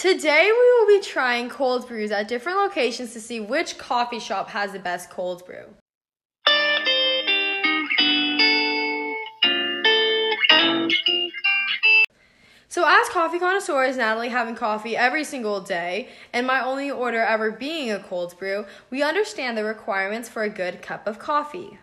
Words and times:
Today 0.00 0.50
we 0.50 0.50
will 0.50 0.98
be 0.98 1.04
trying 1.04 1.50
cold 1.50 1.86
brews 1.86 2.10
at 2.10 2.26
different 2.26 2.56
locations 2.56 3.12
to 3.12 3.20
see 3.20 3.38
which 3.38 3.76
coffee 3.76 4.18
shop 4.18 4.48
has 4.48 4.72
the 4.72 4.78
best 4.78 5.10
cold 5.10 5.44
brew. 5.44 5.66
So, 12.68 12.86
as 12.88 13.10
coffee 13.10 13.38
connoisseurs, 13.38 13.98
Natalie 13.98 14.30
having 14.30 14.54
coffee 14.54 14.96
every 14.96 15.22
single 15.22 15.60
day, 15.60 16.08
and 16.32 16.46
my 16.46 16.64
only 16.64 16.90
order 16.90 17.20
ever 17.20 17.50
being 17.50 17.90
a 17.90 17.98
cold 17.98 18.38
brew, 18.38 18.64
we 18.88 19.02
understand 19.02 19.58
the 19.58 19.64
requirements 19.64 20.30
for 20.30 20.44
a 20.44 20.48
good 20.48 20.80
cup 20.80 21.06
of 21.06 21.18
coffee. 21.18 21.78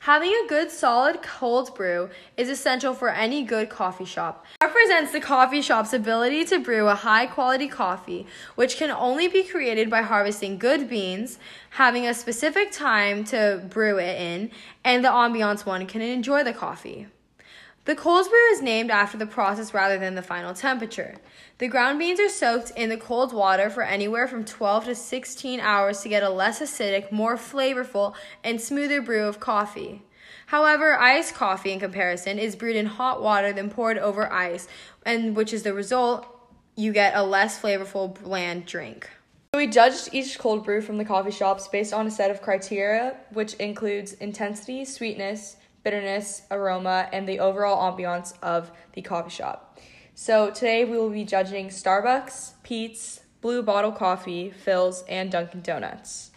Having 0.00 0.32
a 0.32 0.48
good 0.48 0.70
solid 0.70 1.20
cold 1.22 1.74
brew 1.74 2.10
is 2.36 2.48
essential 2.48 2.94
for 2.94 3.08
any 3.08 3.42
good 3.42 3.68
coffee 3.68 4.04
shop. 4.04 4.46
It 4.60 4.64
represents 4.64 5.12
the 5.12 5.20
coffee 5.20 5.62
shop's 5.62 5.92
ability 5.92 6.44
to 6.46 6.60
brew 6.60 6.88
a 6.88 6.94
high 6.94 7.26
quality 7.26 7.66
coffee, 7.66 8.26
which 8.54 8.76
can 8.76 8.90
only 8.90 9.26
be 9.26 9.42
created 9.42 9.90
by 9.90 10.02
harvesting 10.02 10.58
good 10.58 10.88
beans, 10.88 11.38
having 11.70 12.06
a 12.06 12.14
specific 12.14 12.70
time 12.70 13.24
to 13.24 13.62
brew 13.68 13.98
it 13.98 14.20
in, 14.20 14.50
and 14.84 15.04
the 15.04 15.08
ambiance 15.08 15.66
one 15.66 15.86
can 15.86 16.02
enjoy 16.02 16.44
the 16.44 16.52
coffee. 16.52 17.08
The 17.86 17.94
cold 17.94 18.28
brew 18.28 18.50
is 18.50 18.60
named 18.62 18.90
after 18.90 19.16
the 19.16 19.26
process 19.26 19.72
rather 19.72 19.96
than 19.96 20.16
the 20.16 20.22
final 20.22 20.52
temperature. 20.52 21.14
The 21.58 21.68
ground 21.68 22.00
beans 22.00 22.18
are 22.18 22.28
soaked 22.28 22.72
in 22.72 22.88
the 22.88 22.96
cold 22.96 23.32
water 23.32 23.70
for 23.70 23.84
anywhere 23.84 24.26
from 24.26 24.44
12 24.44 24.86
to 24.86 24.94
16 24.96 25.60
hours 25.60 26.00
to 26.00 26.08
get 26.08 26.24
a 26.24 26.28
less 26.28 26.58
acidic, 26.58 27.12
more 27.12 27.36
flavorful, 27.36 28.16
and 28.42 28.60
smoother 28.60 29.00
brew 29.00 29.28
of 29.28 29.38
coffee. 29.38 30.02
However, 30.46 30.98
iced 30.98 31.34
coffee 31.34 31.70
in 31.70 31.78
comparison 31.78 32.40
is 32.40 32.56
brewed 32.56 32.74
in 32.74 32.86
hot 32.86 33.22
water 33.22 33.52
then 33.52 33.70
poured 33.70 33.98
over 33.98 34.32
ice, 34.32 34.66
and 35.04 35.36
which 35.36 35.52
is 35.52 35.62
the 35.62 35.72
result 35.72 36.26
you 36.74 36.92
get 36.92 37.14
a 37.14 37.22
less 37.22 37.60
flavorful 37.60 38.20
bland 38.20 38.66
drink. 38.66 39.08
So 39.54 39.58
we 39.58 39.68
judged 39.68 40.08
each 40.10 40.40
cold 40.40 40.64
brew 40.64 40.80
from 40.82 40.98
the 40.98 41.04
coffee 41.04 41.30
shops 41.30 41.68
based 41.68 41.94
on 41.94 42.08
a 42.08 42.10
set 42.10 42.32
of 42.32 42.42
criteria, 42.42 43.16
which 43.32 43.54
includes 43.54 44.14
intensity, 44.14 44.84
sweetness, 44.84 45.56
bitterness, 45.86 46.42
aroma, 46.50 47.08
and 47.12 47.28
the 47.28 47.38
overall 47.38 47.92
ambiance 47.92 48.34
of 48.42 48.72
the 48.94 49.02
coffee 49.02 49.30
shop. 49.30 49.78
So 50.16 50.50
today 50.50 50.84
we 50.84 50.98
will 50.98 51.10
be 51.10 51.22
judging 51.22 51.68
Starbucks, 51.68 52.54
Peet's, 52.64 53.20
Blue 53.40 53.62
Bottle 53.62 53.92
Coffee, 53.92 54.52
Philz, 54.66 55.04
and 55.08 55.30
Dunkin' 55.30 55.60
Donuts. 55.60 56.32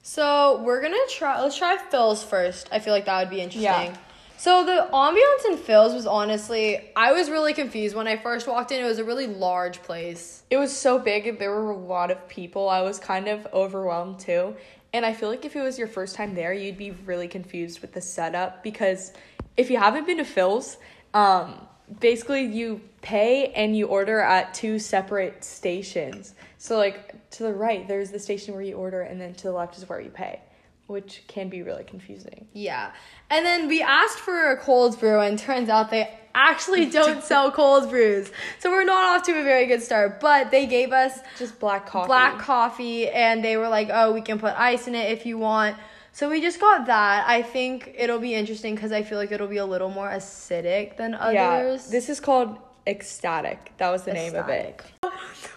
So 0.00 0.62
we're 0.62 0.80
gonna 0.80 0.96
try. 1.08 1.42
Let's 1.42 1.58
try 1.58 1.76
Philz 1.90 2.24
first. 2.24 2.68
I 2.70 2.78
feel 2.78 2.92
like 2.92 3.06
that 3.06 3.18
would 3.18 3.30
be 3.30 3.40
interesting. 3.40 3.64
Yeah. 3.64 3.96
So 4.36 4.64
the 4.64 4.88
ambiance 4.92 5.50
in 5.50 5.58
Philz 5.58 5.92
was 5.92 6.06
honestly, 6.06 6.92
I 6.94 7.10
was 7.10 7.28
really 7.28 7.52
confused 7.52 7.96
when 7.96 8.06
I 8.06 8.16
first 8.16 8.46
walked 8.46 8.70
in. 8.70 8.80
It 8.80 8.86
was 8.86 9.00
a 9.00 9.04
really 9.04 9.26
large 9.26 9.82
place. 9.82 10.44
It 10.48 10.56
was 10.56 10.70
so 10.74 11.00
big 11.00 11.26
and 11.26 11.40
there 11.40 11.50
were 11.50 11.72
a 11.72 11.76
lot 11.76 12.12
of 12.12 12.28
people. 12.28 12.68
I 12.68 12.82
was 12.82 13.00
kind 13.00 13.26
of 13.26 13.48
overwhelmed 13.52 14.20
too. 14.20 14.54
And 14.92 15.04
I 15.04 15.12
feel 15.12 15.28
like 15.28 15.44
if 15.44 15.54
it 15.54 15.62
was 15.62 15.78
your 15.78 15.88
first 15.88 16.16
time 16.16 16.34
there, 16.34 16.52
you'd 16.52 16.78
be 16.78 16.92
really 16.92 17.28
confused 17.28 17.80
with 17.80 17.92
the 17.92 18.00
setup 18.00 18.62
because 18.62 19.12
if 19.56 19.70
you 19.70 19.78
haven't 19.78 20.06
been 20.06 20.18
to 20.18 20.24
Philz, 20.24 20.76
um, 21.14 21.66
basically 22.00 22.44
you 22.44 22.80
pay 23.02 23.52
and 23.52 23.76
you 23.76 23.86
order 23.86 24.20
at 24.20 24.54
two 24.54 24.78
separate 24.78 25.44
stations. 25.44 26.34
So 26.58 26.76
like 26.76 27.30
to 27.32 27.42
the 27.44 27.52
right, 27.52 27.86
there's 27.86 28.10
the 28.10 28.18
station 28.18 28.54
where 28.54 28.62
you 28.62 28.74
order, 28.74 29.02
and 29.02 29.20
then 29.20 29.34
to 29.34 29.44
the 29.44 29.52
left 29.52 29.76
is 29.78 29.88
where 29.88 30.00
you 30.00 30.10
pay, 30.10 30.40
which 30.88 31.22
can 31.28 31.48
be 31.48 31.62
really 31.62 31.84
confusing. 31.84 32.48
Yeah. 32.54 32.90
And 33.30 33.46
then 33.46 33.68
we 33.68 33.82
asked 33.82 34.18
for 34.18 34.50
a 34.50 34.56
cold 34.56 34.98
brew, 34.98 35.20
and 35.20 35.38
turns 35.38 35.68
out 35.68 35.90
they 35.90 36.18
actually 36.34 36.86
don't 36.90 37.22
sell 37.22 37.52
cold 37.52 37.90
brews. 37.90 38.32
So 38.58 38.70
we're 38.70 38.84
not 38.84 39.20
off 39.20 39.26
to 39.26 39.38
a 39.38 39.44
very 39.44 39.66
good 39.66 39.82
start, 39.82 40.18
but 40.18 40.50
they 40.50 40.66
gave 40.66 40.92
us 40.92 41.20
just 41.38 41.60
black 41.60 41.86
coffee. 41.86 42.08
Black 42.08 42.38
coffee, 42.38 43.08
and 43.08 43.44
they 43.44 43.56
were 43.56 43.68
like, 43.68 43.90
oh, 43.92 44.12
we 44.12 44.22
can 44.22 44.38
put 44.38 44.58
ice 44.58 44.88
in 44.88 44.94
it 44.94 45.12
if 45.12 45.26
you 45.26 45.38
want. 45.38 45.76
So 46.12 46.30
we 46.30 46.40
just 46.40 46.58
got 46.58 46.86
that. 46.86 47.28
I 47.28 47.42
think 47.42 47.94
it'll 47.96 48.18
be 48.18 48.34
interesting 48.34 48.74
because 48.74 48.90
I 48.90 49.02
feel 49.02 49.18
like 49.18 49.30
it'll 49.30 49.46
be 49.46 49.58
a 49.58 49.66
little 49.66 49.90
more 49.90 50.08
acidic 50.08 50.96
than 50.96 51.14
others. 51.14 51.34
Yeah, 51.34 51.90
this 51.90 52.08
is 52.08 52.18
called 52.18 52.56
Ecstatic. 52.86 53.74
That 53.76 53.90
was 53.90 54.04
the 54.04 54.12
Ecstatic. 54.12 54.32
name 54.32 54.42
of 54.42 54.48
it. 54.48 54.82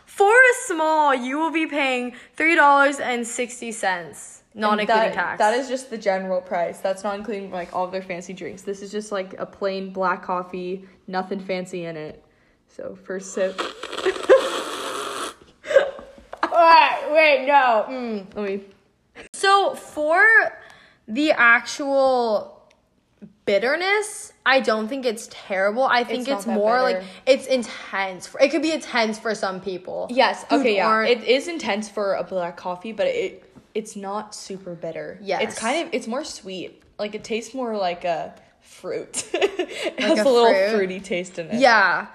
For 0.05 0.29
a 0.29 0.53
small, 0.67 1.15
you 1.15 1.39
will 1.39 1.51
be 1.51 1.67
paying 1.67 2.15
$3.60 2.37 4.40
not 4.53 4.73
And 4.73 4.81
including 4.81 5.03
that, 5.09 5.13
tax. 5.13 5.39
That 5.39 5.53
is 5.53 5.69
just 5.69 5.89
the 5.89 5.97
general 5.97 6.41
price. 6.41 6.79
That's 6.79 7.03
not 7.03 7.17
including 7.17 7.51
like 7.51 7.73
all 7.73 7.85
of 7.85 7.91
their 7.91 8.01
fancy 8.01 8.33
drinks. 8.33 8.63
This 8.63 8.81
is 8.81 8.91
just 8.91 9.11
like 9.11 9.33
a 9.39 9.45
plain 9.45 9.93
black 9.93 10.23
coffee, 10.23 10.87
nothing 11.07 11.39
fancy 11.39 11.85
in 11.85 11.95
it. 11.95 12.23
So 12.67 12.97
first 13.03 13.33
sip. 13.33 13.57
wait, 16.51 17.01
wait, 17.11 17.45
no. 17.47 17.85
Mm. 17.89 18.35
Let 18.35 18.45
me. 18.45 18.61
So 19.33 19.75
for 19.75 20.23
the 21.07 21.31
actual 21.31 22.61
bitterness, 23.45 24.33
I 24.45 24.59
don't 24.59 24.87
think 24.87 25.05
it's 25.05 25.27
terrible. 25.31 25.83
I 25.83 26.03
think 26.03 26.27
It's 26.27 26.45
it's, 26.45 26.47
more 26.47 26.81
like 26.81 27.03
it's 27.25 27.47
intense. 27.47 28.27
For, 28.27 28.41
it 28.41 28.51
could 28.51 28.61
be 28.61 28.71
intense 28.71 29.19
for 29.19 29.33
some 29.35 29.61
people. 29.61 30.07
Yes. 30.09 30.45
Okay. 30.51 30.75
Yeah. 30.75 31.03
It 31.03 31.23
is 31.23 31.47
intense 31.47 31.89
for 31.89 32.15
a 32.15 32.23
black 32.23 32.57
coffee, 32.57 32.91
but 32.91 33.07
it 33.07 33.50
it's 33.73 33.95
not 33.95 34.35
super 34.35 34.75
bitter. 34.75 35.17
Yes. 35.21 35.43
It's 35.43 35.59
kind 35.59 35.87
of 35.87 35.93
it's 35.93 36.07
more 36.07 36.23
sweet. 36.23 36.81
Like 36.99 37.15
it 37.15 37.23
tastes 37.23 37.53
more 37.53 37.75
like 37.77 38.03
a 38.05 38.33
fruit. 38.61 39.27
it 39.33 39.99
has 39.99 40.19
a 40.19 40.23
a, 40.23 40.25
little 40.29 40.47
fruit? 40.53 40.71
fruity 40.75 40.99
taste 40.99 41.39
in 41.39 41.47
it. 41.47 41.59
Yeah. 41.59 42.07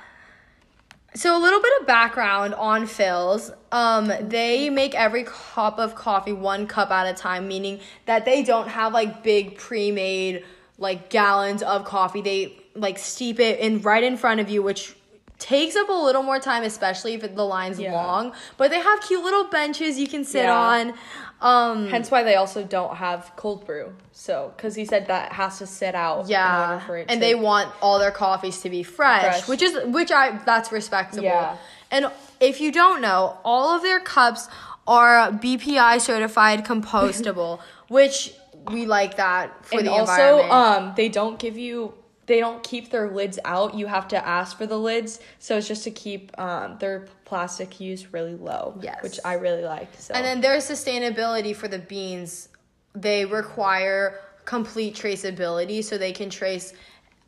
So 1.14 1.36
a 1.36 1.40
little 1.40 1.62
bit 1.62 1.72
of 1.80 1.86
background 1.86 2.54
on 2.54 2.82
Philz. 2.82 3.50
Um, 3.72 4.12
they 4.28 4.68
make 4.68 4.94
every 4.94 5.24
cup 5.24 5.78
of 5.78 5.94
coffee 5.94 6.34
one 6.34 6.66
cup 6.66 6.90
at 6.90 7.06
a 7.06 7.14
time, 7.14 7.48
meaning 7.48 7.80
that 8.04 8.26
they 8.26 8.42
don't 8.42 8.68
have 8.68 8.92
like 8.92 9.22
big 9.22 9.56
pre-made 9.56 10.44
like 10.78 11.08
gallons 11.08 11.62
of 11.62 11.84
coffee. 11.86 12.20
They 12.20 12.58
like 12.74 12.98
steep 12.98 13.40
it 13.40 13.60
in 13.60 13.80
right 13.80 14.04
in 14.04 14.18
front 14.18 14.40
of 14.40 14.50
you, 14.50 14.62
which 14.62 14.94
takes 15.38 15.74
up 15.74 15.88
a 15.88 15.92
little 15.92 16.22
more 16.22 16.38
time, 16.38 16.62
especially 16.62 17.14
if 17.14 17.34
the 17.34 17.44
line's 17.44 17.78
Yeah. 17.80 17.94
long. 17.94 18.32
But 18.58 18.70
they 18.70 18.80
have 18.80 19.00
cute 19.00 19.24
little 19.24 19.44
benches 19.44 19.98
you 19.98 20.08
can 20.08 20.24
sit 20.24 20.44
Yeah. 20.44 20.58
on. 20.58 20.94
Um, 21.40 21.88
Hence 21.88 22.10
why 22.10 22.22
they 22.22 22.36
also 22.36 22.64
don't 22.64 22.96
have 22.96 23.30
cold 23.36 23.66
brew. 23.66 23.92
So, 24.12 24.52
because 24.56 24.74
he 24.74 24.84
said 24.86 25.06
that 25.08 25.32
has 25.32 25.58
to 25.58 25.66
sit 25.66 25.94
out. 25.94 26.16
in 26.16 26.20
order 26.22 26.30
Yeah, 26.32 26.80
for 26.86 26.96
it 26.96 27.06
and 27.10 27.20
to- 27.20 27.26
they 27.26 27.34
want 27.34 27.70
all 27.82 27.98
their 27.98 28.10
coffees 28.10 28.60
to 28.62 28.70
be 28.70 28.82
fresh, 28.82 29.22
Fresh. 29.22 29.48
which 29.48 29.62
is 29.62 29.78
which 29.86 30.10
I 30.10 30.38
that's 30.46 30.72
respectable. 30.72 31.24
Yeah. 31.24 31.56
And 31.90 32.10
if 32.40 32.60
you 32.60 32.72
don't 32.72 33.00
know, 33.02 33.36
all 33.44 33.76
of 33.76 33.82
their 33.82 34.00
cups 34.00 34.48
are 34.86 35.30
BPI 35.30 36.00
certified 36.00 36.64
compostable, 36.64 37.60
which 37.88 38.32
we 38.72 38.86
like 38.86 39.16
that 39.18 39.64
for 39.64 39.78
and 39.78 39.86
the 39.86 39.92
also 39.92 40.12
environment. 40.12 40.52
um 40.52 40.92
they 40.96 41.08
don't 41.08 41.38
give 41.38 41.56
you 41.58 41.92
they 42.26 42.40
don't 42.40 42.62
keep 42.62 42.90
their 42.90 43.10
lids 43.10 43.38
out 43.44 43.74
you 43.74 43.86
have 43.86 44.06
to 44.08 44.26
ask 44.26 44.58
for 44.58 44.66
the 44.66 44.78
lids 44.78 45.20
so 45.38 45.56
it's 45.56 45.68
just 45.68 45.84
to 45.84 45.90
keep 45.90 46.36
um 46.38 46.76
their 46.78 47.06
plastic 47.24 47.80
use 47.80 48.12
really 48.12 48.34
low 48.34 48.78
Yes. 48.82 49.02
which 49.02 49.18
i 49.24 49.34
really 49.34 49.64
like 49.64 49.88
so 49.98 50.12
and 50.14 50.24
then 50.24 50.40
their 50.40 50.58
sustainability 50.58 51.54
for 51.54 51.68
the 51.68 51.78
beans, 51.78 52.48
they 52.94 53.24
require 53.24 54.20
complete 54.44 54.94
traceability, 54.94 55.82
so 55.82 55.98
they 55.98 56.12
can 56.12 56.30
trace 56.30 56.72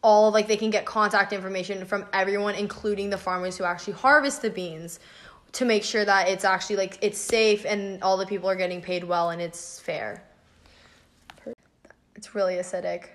all 0.03 0.31
like 0.31 0.47
they 0.47 0.56
can 0.56 0.70
get 0.70 0.84
contact 0.87 1.32
information 1.32 1.84
from 1.84 2.06
everyone, 2.12 2.54
including 2.54 3.10
the 3.10 3.19
farmers 3.19 3.58
who 3.58 3.64
actually 3.64 3.94
harvest 3.94 4.42
the 4.42 4.50
beans, 4.50 5.00
to 5.53 5.64
make 5.64 5.82
sure 5.82 6.04
that 6.04 6.28
it's 6.28 6.44
actually 6.44 6.76
like 6.76 6.98
it's 7.03 7.19
safe 7.19 7.64
and 7.66 8.03
all 8.03 8.16
the 8.16 8.26
people 8.26 8.48
are 8.48 8.54
getting 8.56 8.81
paid 8.81 9.03
well 9.04 9.31
and 9.31 9.42
it's 9.42 9.81
fair. 9.81 10.22
It's 12.14 12.34
really 12.34 12.54
acidic. 12.56 13.06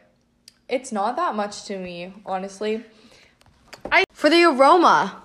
It's 0.70 0.92
not 0.92 1.16
that 1.16 1.36
much 1.36 1.66
to 1.66 1.78
me 1.78 2.14
honestly 2.26 2.84
I 3.92 4.04
for 4.14 4.30
the 4.30 4.44
aroma. 4.46 5.22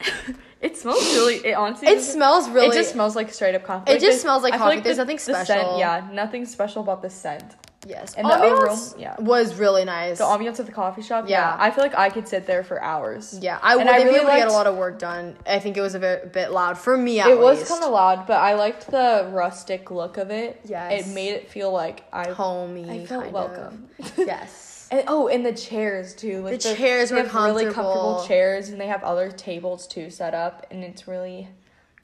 it 0.60 0.76
smells 0.76 1.04
really 1.14 1.36
it 1.46 1.52
honestly 1.54 1.88
It 1.88 2.02
smells 2.02 2.48
really. 2.48 2.68
it 2.68 2.72
just 2.74 2.92
smells 2.92 3.16
like 3.16 3.32
straight 3.32 3.54
up 3.54 3.64
coffee 3.64 3.90
It 3.90 3.94
Like, 3.94 4.02
just 4.02 4.20
smells 4.22 4.42
like 4.42 4.54
coffee. 4.54 4.80
There's 4.80 4.96
the- 4.96 5.02
nothing 5.04 5.16
the 5.16 5.22
scent- 5.22 5.46
special. 5.46 5.78
yeah 5.78 6.08
nothing 6.12 6.44
special 6.44 6.82
about 6.82 7.02
the 7.02 7.10
scent 7.10 7.54
yes. 7.86 8.14
and 8.14 8.26
the 8.26 8.42
aroma- 8.42 8.92
yeah. 8.98 9.14
was 9.20 9.54
really 9.54 9.84
nice. 9.84 10.18
the 10.18 10.24
ambiance 10.24 10.58
of 10.58 10.66
the 10.66 10.72
coffee 10.72 11.02
shop 11.02 11.26
Yeah. 11.28 11.38
yeah, 11.40 11.56
i 11.58 11.70
feel 11.70 11.84
like 11.84 11.94
i 11.94 12.10
could 12.10 12.26
sit 12.28 12.46
there 12.46 12.64
for 12.64 12.82
hours 12.82 13.38
Yeah, 13.40 13.58
I 13.62 13.76
would 13.76 13.86
I 13.86 13.98
be 13.98 14.04
really 14.04 14.16
able 14.20 14.30
to 14.30 14.36
get 14.36 14.48
a 14.48 14.52
lot 14.52 14.66
of 14.66 14.76
work 14.76 14.98
done. 14.98 15.36
I 15.46 15.58
think 15.58 15.76
it 15.76 15.80
was 15.80 15.94
a 15.94 15.98
bit, 16.00 16.32
bit 16.32 16.50
loud 16.50 16.76
for 16.78 16.96
me. 16.96 17.20
It 17.20 17.38
was 17.38 17.68
kind 17.68 17.82
of 17.84 17.90
loud, 17.92 18.26
but 18.26 18.38
I 18.40 18.54
liked 18.54 18.90
the 18.90 19.28
rustic 19.32 19.90
look 19.90 20.16
of 20.16 20.30
it. 20.30 20.60
Yes. 20.64 21.06
It 21.06 21.14
made 21.14 21.30
it 21.30 21.50
feel 21.50 21.70
like 21.72 22.04
I 22.12 22.30
homey. 22.30 22.88
I 22.90 23.06
felt 23.06 23.30
welcome. 23.32 23.88
Of. 23.98 24.12
yes. 24.18 24.88
And 24.90 25.04
oh, 25.08 25.28
and 25.28 25.44
the 25.44 25.52
chairs 25.52 26.14
too. 26.14 26.42
Like 26.42 26.60
The 26.60 26.74
chairs 26.74 27.10
were 27.10 27.18
have 27.18 27.34
really 27.34 27.64
comfortable. 27.64 27.92
comfortable 27.92 28.26
chairs, 28.26 28.68
and 28.70 28.80
they 28.80 28.86
have 28.86 29.02
other 29.02 29.30
tables 29.30 29.86
too 29.86 30.10
set 30.10 30.34
up, 30.34 30.66
and 30.70 30.82
it's 30.84 31.06
really 31.08 31.48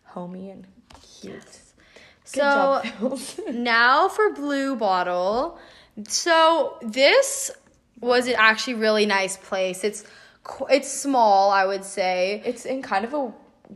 homey 0.04 0.50
and 0.50 0.66
cute. 1.20 1.34
Good 1.42 1.61
So 2.34 2.82
job, 3.00 3.20
now 3.52 4.08
for 4.08 4.32
Blue 4.32 4.76
Bottle. 4.76 5.58
So 6.08 6.78
this 6.82 7.50
was 8.00 8.26
an 8.26 8.34
actually 8.36 8.74
really 8.74 9.06
nice 9.06 9.36
place. 9.36 9.84
It's 9.84 10.04
it's 10.70 10.90
small, 10.90 11.50
I 11.50 11.64
would 11.64 11.84
say. 11.84 12.42
It's 12.44 12.64
in 12.64 12.82
kind 12.82 13.04
of 13.04 13.14
a 13.14 13.32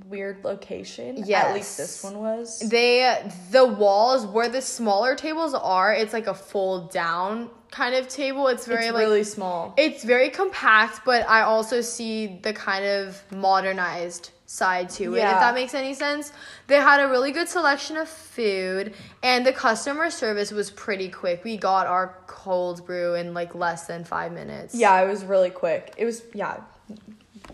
weird 0.08 0.44
location. 0.44 1.22
Yes. 1.24 1.44
At 1.44 1.54
least 1.54 1.76
this 1.78 2.04
one 2.04 2.18
was. 2.18 2.60
They 2.60 3.30
the 3.50 3.64
walls 3.64 4.26
where 4.26 4.48
the 4.48 4.62
smaller 4.62 5.14
tables 5.14 5.54
are, 5.54 5.92
it's 5.92 6.12
like 6.12 6.26
a 6.26 6.34
fold 6.34 6.90
down 6.90 7.50
kind 7.70 7.94
of 7.94 8.08
table. 8.08 8.48
It's 8.48 8.66
very 8.66 8.86
it's 8.86 8.94
like 8.94 9.02
really 9.02 9.24
small. 9.24 9.74
it's 9.76 10.04
very 10.04 10.30
compact, 10.30 11.04
but 11.04 11.28
I 11.28 11.42
also 11.42 11.80
see 11.80 12.38
the 12.42 12.52
kind 12.52 12.84
of 12.84 13.22
modernized 13.32 14.30
side 14.46 14.88
to 14.90 15.14
it, 15.14 15.18
if 15.18 15.40
that 15.40 15.54
makes 15.54 15.74
any 15.74 15.92
sense. 15.92 16.32
They 16.68 16.76
had 16.76 17.00
a 17.00 17.08
really 17.08 17.32
good 17.32 17.48
selection 17.48 17.96
of 17.96 18.08
food, 18.08 18.94
and 19.22 19.44
the 19.44 19.52
customer 19.52 20.10
service 20.10 20.52
was 20.52 20.70
pretty 20.70 21.08
quick. 21.08 21.44
We 21.44 21.56
got 21.56 21.86
our 21.86 22.14
cold 22.26 22.86
brew 22.86 23.14
in 23.14 23.34
like 23.34 23.54
less 23.54 23.86
than 23.86 24.04
five 24.04 24.32
minutes. 24.32 24.74
Yeah, 24.74 25.02
it 25.02 25.08
was 25.08 25.24
really 25.24 25.50
quick. 25.50 25.94
It 25.96 26.04
was 26.04 26.22
yeah, 26.32 26.60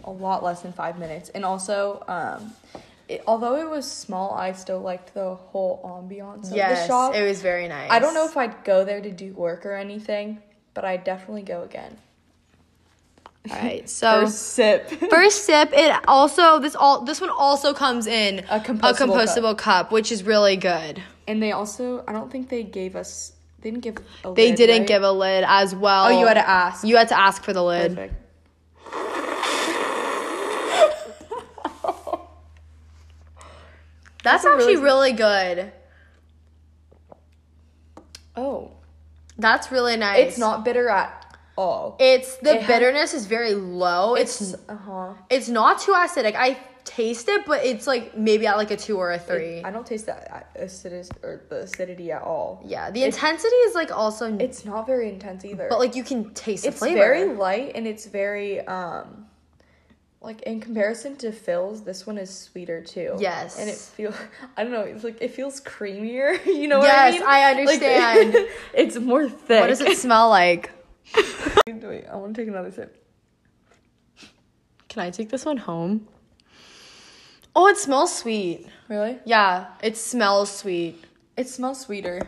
a 0.04 0.10
lot 0.10 0.44
less 0.44 0.62
than 0.62 0.72
five 0.72 0.98
minutes. 0.98 1.30
And 1.30 1.44
also, 1.44 2.04
um, 2.08 2.52
it, 3.08 3.22
although 3.26 3.56
it 3.56 3.68
was 3.68 3.90
small, 3.90 4.34
I 4.34 4.52
still 4.52 4.80
liked 4.80 5.14
the 5.14 5.34
whole 5.34 5.80
ambiance 5.84 6.44
of 6.44 6.50
the 6.50 6.56
Yes, 6.56 6.86
shop. 6.86 7.14
it 7.14 7.22
was 7.26 7.40
very 7.42 7.68
nice. 7.68 7.90
I 7.90 7.98
don't 7.98 8.14
know 8.14 8.26
if 8.26 8.36
I'd 8.36 8.64
go 8.64 8.84
there 8.84 9.00
to 9.00 9.10
do 9.10 9.32
work 9.32 9.64
or 9.66 9.74
anything, 9.74 10.42
but 10.74 10.84
I'd 10.84 11.04
definitely 11.04 11.42
go 11.42 11.62
again. 11.62 11.96
All 13.50 13.56
right, 13.58 13.88
so 14.00 14.20
First 14.22 14.38
sip. 14.54 14.88
First 15.10 15.44
sip, 15.44 15.70
it 15.72 15.92
also 16.06 16.58
this 16.60 16.74
all 16.76 17.00
this 17.04 17.20
one 17.20 17.30
also 17.30 17.74
comes 17.74 18.06
in 18.06 18.40
A 18.50 18.60
compostable 18.60 18.94
compostable 19.16 19.58
cup. 19.58 19.90
which 19.92 20.12
is 20.12 20.22
really 20.22 20.56
good. 20.56 21.02
and 21.26 21.42
they 21.42 21.52
also, 21.52 22.04
I 22.06 22.12
don't 22.12 22.30
think 22.30 22.48
they 22.48 22.62
gave 22.62 22.94
us. 22.96 23.32
They 23.60 23.70
didn't 23.70 23.82
give. 23.84 23.96
A 24.24 24.32
They 24.34 24.48
lid, 24.48 24.56
didn't 24.56 24.78
right? 24.80 24.88
give 24.88 25.02
a 25.02 25.12
lid 25.12 25.44
as 25.46 25.74
well. 25.74 26.06
Oh, 26.06 26.20
you 26.20 26.26
had 26.26 26.34
to 26.34 26.48
ask. 26.48 26.84
You 26.84 26.96
had 26.96 27.08
to 27.08 27.18
ask 27.18 27.42
for 27.44 27.52
the 27.52 27.62
lid. 27.62 27.94
Perfect. 27.94 28.14
That's, 34.24 34.44
That's 34.44 34.46
actually 34.46 34.76
really 34.76 34.82
really 34.84 35.12
good. 35.12 35.72
Oh, 38.36 38.70
That's 39.36 39.70
really 39.72 39.96
nice. 39.96 40.28
it's 40.28 40.38
not 40.38 40.64
bitter 40.64 40.88
at 40.88 41.21
all. 41.56 41.96
It's 41.98 42.36
the 42.36 42.54
It 42.56 42.62
has- 42.62 42.66
bitterness 42.68 43.14
is 43.14 43.26
very 43.26 43.54
low. 43.54 44.14
It's 44.14 44.40
It's 44.40 44.54
uh 44.68 44.76
huh. 44.76 45.14
it's 45.30 45.48
not 45.48 45.80
too 45.80 45.92
acidic. 45.92 46.34
I 46.36 46.56
taste 46.84 47.28
it, 47.28 47.46
but 47.46 47.64
it's 47.64 47.86
like 47.86 48.16
maybe 48.16 48.44
at 48.46 48.56
like 48.56 48.70
a 48.72 48.76
two 48.76 48.96
or 48.98 49.12
a 49.12 49.18
three. 49.18 49.62
I 49.62 49.70
don't 49.70 49.86
taste 49.86 50.06
that 50.06 50.50
acidity 50.56 51.08
or 51.22 51.42
the 51.48 51.60
acidity 51.60 52.10
at 52.10 52.22
all. 52.22 52.60
yeah, 52.64 52.90
the 52.90 53.02
It's- 53.02 53.14
intensity 53.14 53.54
is 53.68 53.74
like 53.74 53.96
also, 53.96 54.36
It's 54.38 54.64
not 54.64 54.86
very 54.86 55.08
intense 55.08 55.44
either. 55.44 55.66
but 55.70 55.78
like 55.78 55.94
you 55.94 56.02
can 56.02 56.34
taste 56.34 56.64
the 56.64 56.72
flavor. 56.72 56.96
it's 56.96 57.04
very 57.04 57.24
light 57.36 57.72
and 57.76 57.86
it's 57.86 58.06
very 58.06 58.60
um 58.66 59.26
like 60.20 60.42
in 60.42 60.60
comparison 60.60 61.16
to 61.16 61.30
Philz, 61.32 61.84
this 61.84 62.06
one 62.06 62.16
is 62.16 62.30
sweeter 62.30 62.80
too. 62.80 63.16
Yes. 63.18 63.58
And 63.58 63.68
it 63.68 63.76
feels 63.76 64.14
I 64.56 64.62
don't 64.64 64.72
know, 64.72 64.82
it's 64.82 65.04
like 65.04 65.18
it 65.20 65.32
feels 65.32 65.60
creamier. 65.60 66.38
You 66.46 66.66
know 66.68 66.78
what 66.80 66.88
I 66.90 67.08
Yes, 67.10 67.14
mean? 67.14 67.22
I 67.26 67.40
Like, 67.42 67.58
understand. 67.58 68.48
it's 68.74 68.96
more 68.98 69.28
thick. 69.28 69.60
what 69.60 69.68
does 69.68 69.80
it 69.80 69.96
smell 69.98 70.28
like? 70.30 70.70
Wait, 71.66 72.06
I 72.10 72.16
want 72.16 72.34
to 72.34 72.40
take 72.40 72.48
another 72.48 72.70
sip. 72.70 72.98
Can 74.88 75.02
I 75.02 75.10
take 75.10 75.30
this 75.30 75.44
one 75.44 75.56
home? 75.56 76.06
Oh, 77.54 77.66
it 77.66 77.76
smells 77.76 78.14
sweet. 78.16 78.66
Really? 78.88 79.18
Yeah, 79.24 79.66
it 79.82 79.96
smells 79.96 80.54
sweet. 80.54 81.02
It 81.36 81.48
smells 81.48 81.80
sweeter. 81.80 82.22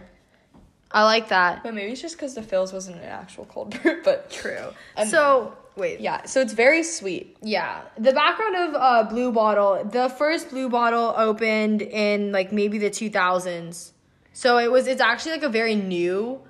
I 0.91 1.05
like 1.05 1.29
that. 1.29 1.63
But 1.63 1.75
maybe 1.75 1.93
it's 1.93 2.01
just 2.01 2.17
because 2.17 2.35
the 2.35 2.41
Philz 2.41 2.73
wasn't 2.73 2.97
an 2.99 3.05
actual 3.05 3.45
cold 3.47 3.71
brew, 3.83 4.01
but 4.05 4.31
True. 4.31 4.71
And- 4.97 5.09
so 5.09 5.57
wait. 5.77 6.01
yeah, 6.01 6.25
so 6.25 6.41
it's 6.41 6.53
very 6.53 6.83
sweet. 6.83 7.37
Yeah. 7.43 7.83
The 7.99 8.13
background 8.13 8.57
of 8.57 8.75
uh 8.75 9.03
Blue 9.05 9.33
Bottle, 9.33 9.85
the 9.85 10.09
first 10.09 10.51
Blue 10.51 10.69
Bottle 10.69 11.15
opened 11.17 11.83
in 11.83 12.33
like 12.33 12.53
maybe 12.53 12.79
the 12.79 12.91
2000s. 12.91 13.93
So 14.33 14.59
it 14.59 14.71
was 14.71 14.87
it's 14.87 15.01
actually 15.01 15.33
like 15.33 15.43
a 15.43 15.49
very 15.49 15.75
new 15.75 16.41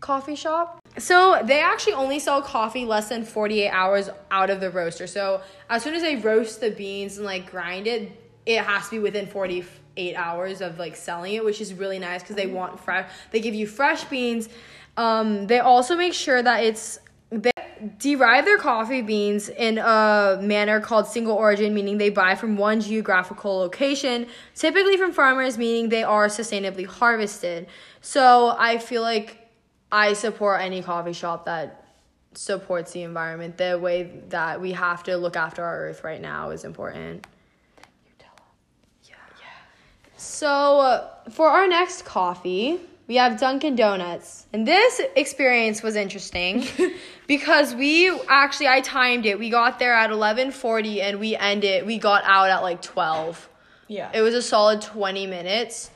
coffee 0.00 0.36
shop. 0.36 0.78
So 0.98 1.42
they 1.44 1.60
actually 1.60 1.92
only 1.92 2.18
sell 2.18 2.40
coffee 2.40 2.84
less 2.84 3.08
than 3.08 3.24
48 3.24 3.68
hours 3.70 4.08
out 4.30 4.50
of 4.50 4.60
the 4.60 4.70
roaster. 4.70 5.06
So 5.06 5.42
as 5.68 5.82
soon 5.82 5.94
as 5.94 6.02
they 6.02 6.16
roast 6.16 6.60
the 6.60 6.70
beans 6.70 7.18
and 7.18 7.26
like 7.26 7.50
grind 7.50 7.86
it, 7.86 8.12
it 8.46 8.62
has 8.62 8.84
to 8.86 8.92
be 8.92 8.98
within 9.00 9.26
48 9.26 10.14
hours 10.14 10.60
of 10.60 10.78
like 10.78 10.96
selling 10.96 11.34
it, 11.34 11.44
which 11.44 11.60
is 11.60 11.74
really 11.74 11.98
nice 11.98 12.22
because 12.22 12.36
they 12.36 12.46
want 12.46 12.80
fresh. 12.80 13.10
They 13.30 13.40
give 13.40 13.54
you 13.54 13.66
fresh 13.66 14.04
beans. 14.04 14.48
Um, 14.96 15.46
they 15.46 15.58
also 15.58 15.96
make 15.96 16.14
sure 16.14 16.42
that 16.42 16.64
it's 16.64 16.98
they 17.30 17.50
derive 17.98 18.44
their 18.44 18.56
coffee 18.56 19.02
beans 19.02 19.48
in 19.48 19.78
a 19.78 20.38
manner 20.40 20.80
called 20.80 21.06
single 21.06 21.34
origin, 21.34 21.74
meaning 21.74 21.98
they 21.98 22.08
buy 22.08 22.34
from 22.34 22.56
one 22.56 22.80
geographical 22.80 23.58
location, 23.58 24.26
typically 24.54 24.96
from 24.96 25.12
farmers, 25.12 25.58
meaning 25.58 25.88
they 25.88 26.04
are 26.04 26.28
sustainably 26.28 26.86
harvested. 26.86 27.66
So 28.00 28.54
I 28.56 28.78
feel 28.78 29.02
like 29.02 29.45
I 29.90 30.12
support 30.14 30.60
any 30.60 30.82
coffee 30.82 31.12
shop 31.12 31.44
that 31.46 31.84
supports 32.34 32.92
the 32.92 33.02
environment. 33.02 33.56
The 33.56 33.78
way 33.78 34.22
that 34.28 34.60
we 34.60 34.72
have 34.72 35.02
to 35.04 35.16
look 35.16 35.36
after 35.36 35.64
our 35.64 35.88
earth 35.88 36.04
right 36.04 36.20
now 36.20 36.50
is 36.50 36.64
important. 36.64 37.26
Yeah. 39.04 39.16
yeah. 39.40 39.46
So, 40.16 40.80
uh, 40.80 41.30
for 41.30 41.48
our 41.48 41.68
next 41.68 42.04
coffee, 42.04 42.80
we 43.06 43.16
have 43.16 43.38
Dunkin' 43.38 43.76
Donuts. 43.76 44.46
And 44.52 44.66
this 44.66 45.00
experience 45.14 45.82
was 45.82 45.96
interesting 45.96 46.66
because 47.26 47.74
we 47.74 48.10
actually 48.28 48.68
I 48.68 48.80
timed 48.80 49.26
it. 49.26 49.38
We 49.38 49.50
got 49.50 49.78
there 49.78 49.94
at 49.94 50.10
11:40 50.10 51.00
and 51.02 51.20
we 51.20 51.36
ended 51.36 51.86
we 51.86 51.98
got 51.98 52.24
out 52.24 52.50
at 52.50 52.62
like 52.62 52.82
12. 52.82 53.48
Yeah. 53.88 54.10
It 54.12 54.22
was 54.22 54.34
a 54.34 54.42
solid 54.42 54.82
20 54.82 55.26
minutes, 55.28 55.90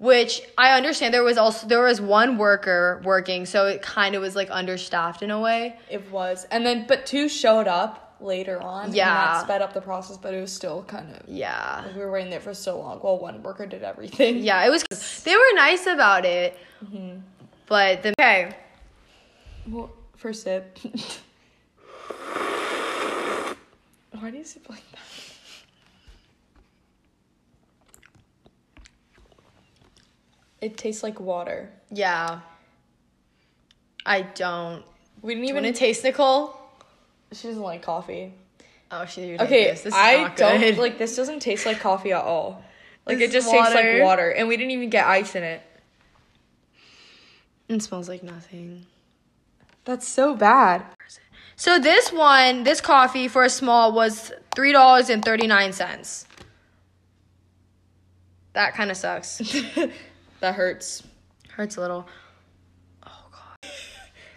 which 0.00 0.40
I 0.56 0.76
understand 0.78 1.12
there 1.12 1.22
was 1.22 1.36
also 1.36 1.66
there 1.66 1.82
was 1.84 2.00
one 2.00 2.38
worker 2.38 3.02
working, 3.04 3.44
so 3.44 3.66
it 3.66 3.82
kind 3.82 4.14
of 4.14 4.22
was 4.22 4.34
like 4.34 4.48
understaffed 4.50 5.22
in 5.22 5.30
a 5.30 5.38
way. 5.38 5.76
It 5.90 6.10
was. 6.10 6.46
And 6.50 6.64
then, 6.64 6.86
but 6.88 7.04
two 7.04 7.28
showed 7.28 7.68
up 7.68 8.16
later 8.18 8.60
on. 8.62 8.86
And 8.86 8.94
Yeah. 8.94 9.14
that 9.14 9.44
sped 9.44 9.60
up 9.60 9.74
the 9.74 9.82
process, 9.82 10.16
but 10.16 10.32
it 10.32 10.40
was 10.40 10.50
still 10.52 10.82
kind 10.84 11.14
of. 11.14 11.28
Yeah. 11.28 11.84
We 11.94 12.00
were 12.00 12.10
waiting 12.10 12.30
there 12.30 12.40
for 12.40 12.54
so 12.54 12.78
long 12.78 12.98
while 13.00 13.18
one 13.18 13.42
worker 13.42 13.66
did 13.66 13.82
everything. 13.82 14.38
Yeah, 14.38 14.64
it 14.66 14.70
was 14.70 14.82
they 15.22 15.36
were 15.36 15.52
nice 15.54 15.86
about 15.86 16.24
it. 16.24 16.56
Mm-hmm. 16.82 17.18
But 17.66 18.02
the 18.02 18.14
okay. 18.18 18.56
Well, 19.68 19.90
first 20.16 20.44
sip. 20.44 20.78
Why 24.18 24.30
do 24.30 24.38
you 24.38 24.44
sip 24.44 24.66
like 24.68 24.82
that? 24.92 24.98
It 30.60 30.76
tastes 30.76 31.02
like 31.02 31.20
water. 31.20 31.70
Yeah. 31.90 32.40
I 34.04 34.22
don't. 34.22 34.84
We 35.22 35.34
didn't 35.34 35.48
even. 35.48 35.64
want 35.64 35.74
to 35.74 35.78
taste 35.78 36.04
Nicole? 36.04 36.56
she 37.32 37.48
doesn't 37.48 37.62
like 37.62 37.82
coffee. 37.82 38.34
Oh, 38.90 39.04
she. 39.06 39.38
Okay, 39.38 39.70
This. 39.70 39.82
This 39.82 39.92
is 39.94 39.98
I 39.98 40.32
don't 40.34 40.78
like. 40.78 40.98
This 40.98 41.14
doesn't 41.16 41.40
taste 41.40 41.66
like 41.66 41.80
coffee 41.80 42.12
at 42.12 42.22
all. 42.24 42.62
Like 43.06 43.16
This 43.18 43.30
it 43.30 43.32
just 43.32 43.46
is 43.46 43.52
tastes 43.52 43.74
like 43.74 43.84
water. 43.84 44.04
water, 44.04 44.30
and 44.30 44.46
we 44.46 44.58
didn't 44.58 44.72
even 44.72 44.90
get 44.90 45.06
ice 45.06 45.34
in 45.34 45.42
it. 45.42 45.62
It 47.66 47.82
smells 47.82 48.10
like 48.10 48.22
nothing. 48.22 48.84
That's 49.86 50.06
so 50.06 50.34
bad. 50.36 50.84
So 51.56 51.78
this 51.78 52.12
one, 52.12 52.62
this 52.62 52.80
coffee 52.82 53.26
for 53.26 53.42
a 53.42 53.48
small 53.48 53.92
was 53.92 54.32
three 54.54 54.72
dollars 54.72 55.08
and 55.08 55.24
thirty 55.24 55.46
nine 55.46 55.72
cents. 55.72 56.26
That 58.52 58.74
kind 58.74 58.90
of 58.90 58.96
sucks. 58.98 59.40
that 60.40 60.54
hurts. 60.54 61.02
Hurts 61.52 61.76
a 61.76 61.80
little. 61.80 62.06
Oh 63.06 63.24
god. 63.32 63.70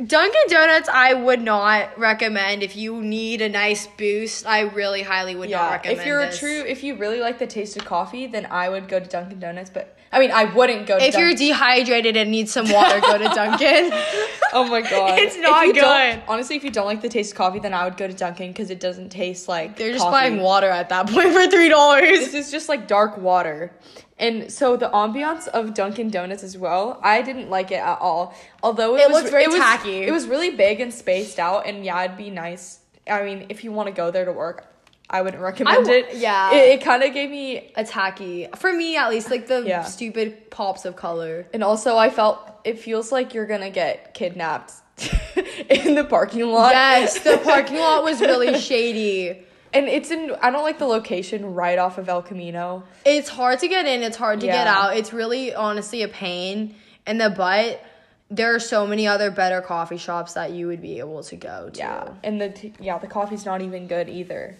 Dunkin' 0.07 0.41
Donuts, 0.49 0.89
I 0.89 1.13
would 1.13 1.41
not 1.41 1.97
recommend 1.97 2.63
if 2.63 2.75
you 2.75 3.01
need 3.01 3.41
a 3.41 3.49
nice 3.49 3.87
boost. 3.97 4.45
I 4.47 4.61
really 4.61 5.03
highly 5.03 5.35
would 5.35 5.49
not 5.49 5.57
Yeah, 5.63 5.71
recommend. 5.71 5.99
if 5.99 6.05
you're 6.05 6.25
this. 6.25 6.35
a 6.37 6.39
true, 6.39 6.63
if 6.67 6.83
you 6.83 6.95
really 6.95 7.19
like 7.19 7.39
the 7.39 7.47
taste 7.47 7.77
of 7.77 7.85
coffee, 7.85 8.25
then 8.27 8.45
I 8.47 8.69
would 8.69 8.87
go 8.87 8.99
to 8.99 9.05
Dunkin' 9.05 9.39
Donuts. 9.39 9.69
But 9.69 9.97
I 10.13 10.19
mean, 10.19 10.31
I 10.31 10.45
wouldn't 10.45 10.85
go. 10.87 10.97
to 10.97 11.03
if 11.03 11.15
you're 11.15 11.33
dehydrated 11.33 12.15
and 12.15 12.29
need 12.31 12.47
some 12.49 12.69
water, 12.69 13.01
go 13.01 13.17
to 13.17 13.23
Dunkin'. 13.35 13.89
oh 14.53 14.67
my 14.69 14.81
god, 14.81 15.19
It's 15.19 15.37
not 15.37 15.73
good. 15.73 16.21
Honestly, 16.27 16.55
if 16.55 16.63
you 16.63 16.69
don't 16.71 16.85
like 16.85 17.01
the 17.01 17.09
taste 17.09 17.31
of 17.31 17.37
coffee, 17.37 17.59
then 17.59 17.73
I 17.73 17.83
would 17.85 17.97
go 17.97 18.07
to 18.07 18.13
Dunkin' 18.13 18.51
because 18.51 18.69
it 18.69 18.79
doesn't 18.79 19.09
taste 19.09 19.47
like 19.47 19.75
They're 19.77 19.91
just 19.91 20.03
coffee. 20.03 20.11
buying 20.29 20.39
water 20.41 20.67
at 20.69 20.89
that 20.89 21.07
point 21.09 21.33
for 21.33 21.47
three 21.47 21.69
dollars. 21.69 22.03
This 22.19 22.33
is 22.35 22.51
just 22.51 22.69
like 22.69 22.87
dark 22.87 23.17
water. 23.17 23.73
And 24.19 24.51
so 24.51 24.77
the 24.77 24.89
ambiance 24.89 25.47
of 25.47 25.73
Dunkin' 25.73 26.09
Donuts 26.11 26.43
as 26.43 26.55
well, 26.57 26.99
I 27.03 27.21
didn't 27.23 27.49
like 27.49 27.71
it 27.71 27.81
at 27.81 27.97
all. 27.99 28.35
Although 28.61 28.95
it, 28.95 29.01
It 29.01 29.07
was 29.09 29.23
looked 29.23 29.31
very 29.31 29.43
it 29.45 29.49
was, 29.49 29.57
tacky. 29.59 30.03
It 30.03 30.11
was 30.11 30.27
really 30.27 30.51
big 30.51 30.79
and 30.79 30.93
spaced 30.93 31.39
out, 31.39 31.65
and 31.65 31.83
yeah, 31.83 32.03
it'd 32.03 32.15
be 32.17 32.29
nice. 32.29 32.79
I 33.09 33.23
mean, 33.23 33.47
if 33.49 33.63
you 33.63 33.71
want 33.71 33.87
to 33.87 33.91
go 33.93 34.11
there 34.11 34.23
to 34.25 34.31
work, 34.31 34.67
I 35.09 35.21
wouldn't 35.21 35.41
recommend 35.43 35.85
w- 35.85 36.03
it. 36.05 36.15
yeah. 36.15 36.53
it, 36.53 36.79
it 36.79 36.83
kind 36.83 37.03
of 37.03 37.13
gave 37.13 37.29
me, 37.29 37.71
A 37.75 37.83
tacky 37.83 38.47
for 38.55 38.71
me 38.73 38.97
at 38.97 39.09
least, 39.09 39.29
like 39.29 39.47
the 39.47 39.61
Yeah. 39.65 39.83
stupid 39.83 40.49
pops 40.49 40.85
of 40.85 40.95
color. 40.95 41.45
and 41.53 41.63
also 41.63 41.97
I 41.97 42.09
felt 42.09 42.39
it 42.63 42.79
feels 42.79 43.11
like 43.11 43.33
you're 43.33 43.45
gonna 43.45 43.69
get 43.69 44.13
kidnapped. 44.13 44.73
in 45.69 45.95
the 45.95 46.03
parking 46.03 46.45
lot. 46.51 46.71
Yes, 46.71 47.19
the 47.19 47.37
parking 47.43 47.77
lot 47.77 48.03
was 48.03 48.21
really 48.21 48.57
shady. 48.59 49.43
and 49.73 49.87
it's 49.87 50.11
in. 50.11 50.35
I 50.41 50.51
don't 50.51 50.61
like 50.63 50.77
the 50.77 50.85
location 50.85 51.53
right 51.55 51.79
off 51.79 51.97
of 51.97 52.07
El 52.07 52.21
Camino. 52.21 52.83
It's 53.05 53.27
hard 53.29 53.59
to 53.59 53.67
get 53.67 53.85
in, 53.87 54.03
it's 54.03 54.17
hard 54.17 54.39
to 54.41 54.45
get 54.45 54.67
out. 54.67 54.95
It's 54.95 55.11
really 55.11 55.53
honestly 55.53 56.03
a 56.03 56.07
pain 56.07 56.75
in 57.07 57.17
the 57.17 57.29
butt. 57.31 57.83
There 58.29 58.53
are 58.55 58.59
so 58.59 58.85
many 58.87 59.05
other 59.07 59.29
better 59.31 59.61
coffee 59.61 59.97
shops 59.97 60.33
that 60.33 60.51
you 60.51 60.67
would 60.67 60.81
be 60.81 60.99
able 60.99 61.23
to 61.23 61.35
go 61.35 61.69
to. 61.73 61.77
Yeah, 61.79 62.09
and 62.23 62.39
the 62.39 62.49
t- 62.49 62.73
yeah 62.79 62.97
the 62.99 63.07
coffee's 63.07 63.45
not 63.45 63.61
even 63.61 63.87
good 63.87 64.09
either. 64.09 64.57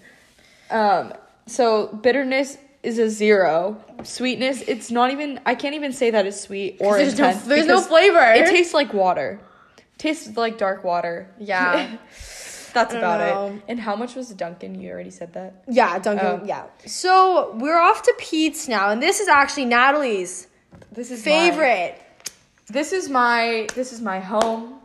Um, 0.70 1.14
so 1.46 1.88
bitterness 1.88 2.58
is 2.84 3.00
a 3.00 3.10
zero. 3.10 3.84
Sweetness, 4.04 4.62
it's 4.64 4.92
not 4.92 5.12
even. 5.12 5.40
I 5.46 5.56
can't 5.56 5.76
even 5.76 5.94
say 5.94 6.12
that 6.12 6.26
it's 6.26 6.40
sweet 6.40 6.78
or 6.80 6.98
There's 6.98 7.18
no, 7.18 7.28
intense. 7.28 7.46
there's 7.46 7.66
no 7.68 7.82
flavor. 7.82 8.20
It 8.22 8.48
tastes 8.50 8.74
like 8.74 8.94
water. 8.94 9.40
Tastes 9.98 10.36
like 10.36 10.58
dark 10.58 10.84
water. 10.84 11.30
Yeah. 11.40 11.98
That's 12.74 12.94
about 12.96 13.20
know. 13.20 13.56
it. 13.56 13.64
And 13.68 13.80
how 13.80 13.96
much 13.96 14.16
was 14.16 14.30
Dunkin'? 14.30 14.82
You 14.82 14.90
already 14.90 15.12
said 15.12 15.34
that. 15.34 15.64
Yeah, 15.68 16.00
Dunkin'. 16.00 16.26
Oh. 16.26 16.42
Yeah. 16.44 16.66
So 16.88 17.56
we're 17.60 17.80
off 17.80 18.02
to 18.02 18.14
Peet's 18.18 18.68
now, 18.68 18.90
and 18.90 19.02
this 19.02 19.20
is 19.20 19.28
actually 19.28 19.66
Natalie's 19.66 20.48
This 20.92 21.12
is 21.12 21.24
favorite. 21.24 22.02
this 22.68 22.92
is 22.92 23.10
my 23.10 23.68
this 23.76 23.94
is 23.94 24.02
my 24.02 24.20
home. 24.20 24.80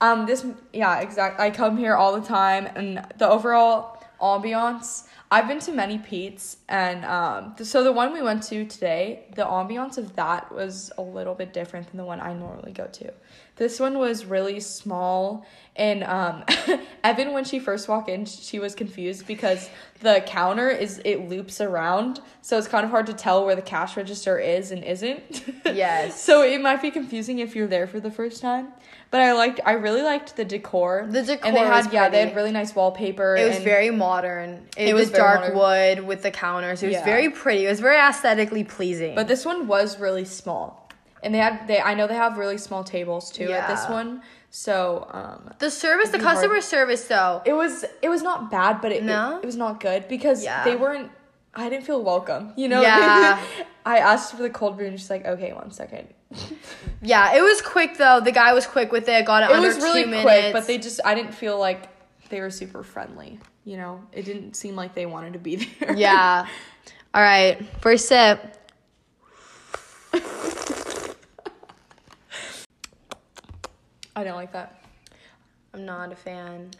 Um, 0.00 0.24
this 0.26 0.44
yeah, 0.72 1.00
Exactly. 1.00 1.44
I 1.44 1.50
come 1.50 1.76
here 1.76 1.94
all 1.94 2.18
the 2.18 2.26
time, 2.26 2.66
and 2.74 3.04
the 3.18 3.28
overall 3.28 3.97
ambiance. 4.20 5.04
I've 5.30 5.46
been 5.46 5.60
to 5.60 5.72
many 5.72 5.98
Peet's, 5.98 6.56
and 6.70 7.04
um, 7.04 7.54
th- 7.54 7.68
so 7.68 7.84
the 7.84 7.92
one 7.92 8.14
we 8.14 8.22
went 8.22 8.42
to 8.44 8.64
today, 8.64 9.24
the 9.34 9.44
ambiance 9.44 9.98
of 9.98 10.16
that 10.16 10.50
was 10.50 10.90
a 10.96 11.02
little 11.02 11.34
bit 11.34 11.52
different 11.52 11.88
than 11.88 11.98
the 11.98 12.04
one 12.04 12.18
I 12.20 12.32
normally 12.32 12.72
go 12.72 12.86
to. 12.86 13.12
This 13.56 13.78
one 13.78 13.98
was 13.98 14.24
really 14.24 14.58
small, 14.60 15.44
and 15.76 16.02
um, 16.04 16.44
Evan, 17.04 17.32
when 17.32 17.44
she 17.44 17.58
first 17.58 17.88
walked 17.88 18.08
in, 18.08 18.24
she 18.24 18.58
was 18.58 18.74
confused 18.74 19.26
because 19.26 19.68
the 20.00 20.22
counter 20.26 20.70
is 20.70 21.02
it 21.04 21.28
loops 21.28 21.60
around, 21.60 22.20
so 22.40 22.56
it's 22.56 22.68
kind 22.68 22.84
of 22.84 22.90
hard 22.90 23.06
to 23.06 23.12
tell 23.12 23.44
where 23.44 23.56
the 23.56 23.62
cash 23.62 23.96
register 23.96 24.38
is 24.38 24.70
and 24.70 24.82
isn't. 24.82 25.44
Yes. 25.68 26.18
so 26.22 26.42
it 26.42 26.62
might 26.62 26.80
be 26.80 26.90
confusing 26.90 27.40
if 27.40 27.54
you're 27.54 27.66
there 27.66 27.86
for 27.86 28.00
the 28.00 28.10
first 28.10 28.40
time. 28.40 28.68
But 29.10 29.22
I 29.22 29.32
liked, 29.32 29.60
I 29.64 29.72
really 29.72 30.02
liked 30.02 30.36
the 30.36 30.44
decor. 30.44 31.06
The 31.10 31.22
decor 31.22 31.46
and 31.46 31.56
they 31.56 31.60
had 31.60 31.92
yeah, 31.92 32.08
they 32.08 32.26
had 32.26 32.36
really 32.36 32.52
nice 32.52 32.74
wallpaper. 32.74 33.36
It 33.36 33.48
was 33.48 33.58
very 33.58 33.90
modern. 33.90 34.66
It, 34.76 34.88
It 34.88 34.94
was, 34.94 35.04
was 35.04 35.10
very 35.10 35.17
dark 35.18 35.54
wood 35.54 36.06
with 36.06 36.22
the 36.22 36.30
counters. 36.30 36.82
It 36.82 36.86
was 36.86 36.96
Yeah. 36.96 37.04
very 37.04 37.28
pretty. 37.30 37.66
It 37.66 37.70
was 37.70 37.80
very 37.80 37.98
aesthetically 37.98 38.64
pleasing. 38.64 39.14
But 39.14 39.28
this 39.28 39.44
one 39.44 39.66
was 39.66 39.98
really 39.98 40.24
small, 40.24 40.88
and 41.22 41.34
they 41.34 41.38
had 41.38 41.66
they. 41.68 41.80
I 41.80 41.94
know 41.94 42.06
they 42.06 42.14
have 42.14 42.38
really 42.38 42.58
small 42.58 42.84
tables 42.84 43.30
too 43.30 43.52
at 43.52 43.68
this 43.68 43.88
one. 43.88 44.22
So 44.50 45.06
um, 45.12 45.50
the 45.58 45.70
service, 45.70 46.08
the 46.08 46.16
It'd 46.16 46.24
hard. 46.26 46.36
customer 46.36 46.60
service, 46.62 47.04
though. 47.06 47.42
it 47.44 47.52
was 47.52 47.84
it 48.02 48.08
was 48.08 48.22
not 48.22 48.50
bad, 48.50 48.80
but 48.80 48.92
it 48.92 49.02
No? 49.04 49.36
it, 49.36 49.42
it 49.42 49.46
was 49.46 49.56
not 49.56 49.80
good 49.80 50.08
because 50.08 50.42
Yeah. 50.42 50.64
they 50.64 50.76
weren't. 50.76 51.10
I 51.54 51.68
didn't 51.68 51.84
feel 51.84 52.02
welcome. 52.02 52.52
You 52.56 52.68
know. 52.68 52.80
Yeah. 52.82 53.42
I 53.86 53.98
asked 53.98 54.34
for 54.36 54.42
the 54.42 54.50
cold 54.50 54.76
brew, 54.76 54.86
and 54.86 54.98
she's 54.98 55.10
like, 55.10 55.24
"Okay, 55.26 55.52
one 55.52 55.70
second. 55.70 56.08
Yeah, 57.00 57.36
it 57.36 57.42
was 57.42 57.62
quick 57.62 57.96
though. 57.96 58.20
The 58.20 58.32
guy 58.32 58.52
was 58.52 58.66
quick 58.66 58.90
with 58.92 59.08
it. 59.08 59.24
Got 59.24 59.44
it, 59.50 59.56
It 59.56 59.60
was 59.60 59.76
really 59.76 60.02
quick, 60.02 60.24
minutes. 60.24 60.52
but 60.52 60.66
they 60.66 60.76
just 60.78 61.00
I 61.04 61.14
didn't 61.14 61.32
feel 61.32 61.58
like 61.58 61.88
they 62.28 62.40
were 62.40 62.50
super 62.50 62.82
friendly. 62.82 63.38
You 63.68 63.76
know, 63.76 64.00
it 64.12 64.22
didn't 64.24 64.56
seem 64.56 64.76
like 64.76 64.94
they 64.94 65.04
wanted 65.04 65.34
to 65.34 65.38
be 65.38 65.56
there. 65.80 65.94
Yeah. 65.94 66.46
All 67.12 67.20
right. 67.22 67.58
First 67.82 68.08
sip. 68.08 68.56
I 74.16 74.24
don't 74.24 74.36
like 74.36 74.52
that. 74.52 74.82
I'm 75.74 75.84
not 75.84 76.12
a 76.12 76.16
fan. 76.16 76.70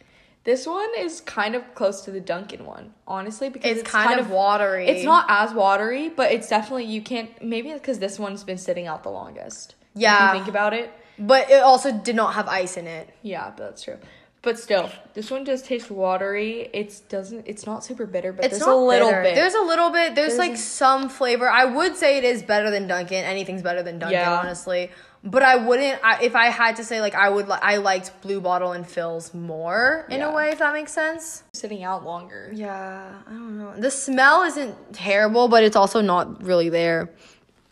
This 0.45 0.67
one 0.67 0.89
is 0.99 1.21
kind 1.21 1.55
of 1.55 1.75
close 1.75 2.01
to 2.07 2.11
the 2.11 2.21
Dunkin' 2.21 2.65
one, 2.65 2.95
honestly, 3.07 3.51
because 3.51 3.79
It's, 3.79 3.89
kind, 3.91 4.19
of 4.19 4.31
watery. 4.31 4.87
It's 4.89 5.05
not 5.05 5.27
as 5.29 5.53
watery, 5.53 6.09
but 6.09 6.33
it's 6.33 6.49
definitely 6.49 6.87
you 6.87 7.03
can't. 7.03 7.31
Maybe 7.43 7.69
it's 7.69 7.81
because 7.83 7.99
this 7.99 8.19
one's 8.19 8.45
been 8.45 8.57
sitting 8.57 8.87
out 8.87 9.03
the 9.03 9.11
longest. 9.11 9.75
If 9.95 10.01
Yeah. 10.03 10.33
you 10.33 10.39
think 10.39 10.49
about 10.49 10.73
it. 10.73 10.91
but 11.19 11.51
it 11.51 11.63
also 11.63 11.93
did 11.93 12.17
not 12.17 12.33
have 12.35 12.49
ice 12.49 12.77
in 12.79 12.87
it. 12.87 13.11
Yeah, 13.23 13.51
but 13.55 13.59
that's 13.59 13.83
true. 13.85 13.99
But 14.41 14.57
still, 14.59 14.89
this 15.15 15.31
one 15.33 15.43
does 15.43 15.63
taste 15.63 15.91
watery. 15.91 16.71
It's 16.73 17.01
doesn't. 17.01 17.45
It's 17.49 17.67
not 17.67 17.83
super 17.85 18.07
bitter, 18.07 18.33
but 18.33 18.45
It's 18.45 18.59
there's 18.59 18.69
a 18.69 18.75
little 18.75 19.09
bitter. 19.11 19.23
bit. 19.23 19.35
There's 19.35 19.55
a 19.55 19.61
little 19.63 19.91
bit. 19.91 20.15
There's, 20.15 20.37
There's 20.37 20.39
like 20.39 20.53
a- 20.53 20.57
some 20.57 21.09
flavor. 21.09 21.49
I 21.51 21.65
would 21.65 21.97
say 21.97 22.19
it 22.19 22.25
is 22.25 22.45
better 22.45 22.71
than 22.71 22.87
Dunkin'. 22.87 23.25
Anything's 23.25 23.63
better 23.63 23.83
than 23.83 23.99
Dunkin', 23.99 24.19
Yeah. 24.21 24.39
honestly. 24.39 24.91
But 25.25 25.43
I 25.43 25.57
wouldn't. 25.57 25.99
I, 26.05 26.23
if 26.23 26.37
I 26.37 26.47
had 26.47 26.77
to 26.77 26.85
say, 26.85 27.01
like, 27.01 27.17
I 27.17 27.29
would. 27.29 27.49
Li- 27.49 27.59
I 27.61 27.79
liked 27.79 28.13
Blue 28.23 28.41
Bottle 28.41 28.71
and 28.71 28.85
Philz 28.87 29.35
more 29.35 30.07
in 30.09 30.21
Yeah. 30.21 30.31
a 30.31 30.33
way, 30.33 30.51
if 30.51 30.61
that 30.61 30.73
makes 30.73 30.93
sense. 30.93 31.43
sitting 31.53 31.83
out 31.83 32.05
longer. 32.05 32.53
Yeah, 32.55 33.11
I 33.27 33.31
don't 33.31 33.59
know. 33.59 33.75
The 33.77 33.91
smell 33.91 34.45
isn't 34.45 34.95
terrible, 34.95 35.49
but 35.49 35.65
it's 35.65 35.75
also 35.75 36.01
not 36.01 36.45
really 36.45 36.69
there. 36.69 37.11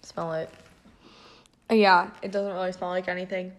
Smell 0.03 0.33
it. 0.33 0.51
Yeah, 1.71 2.11
it 2.23 2.33
doesn't 2.33 2.53
really 2.53 2.73
smell 2.73 2.91
like 2.91 3.07
anything. 3.07 3.53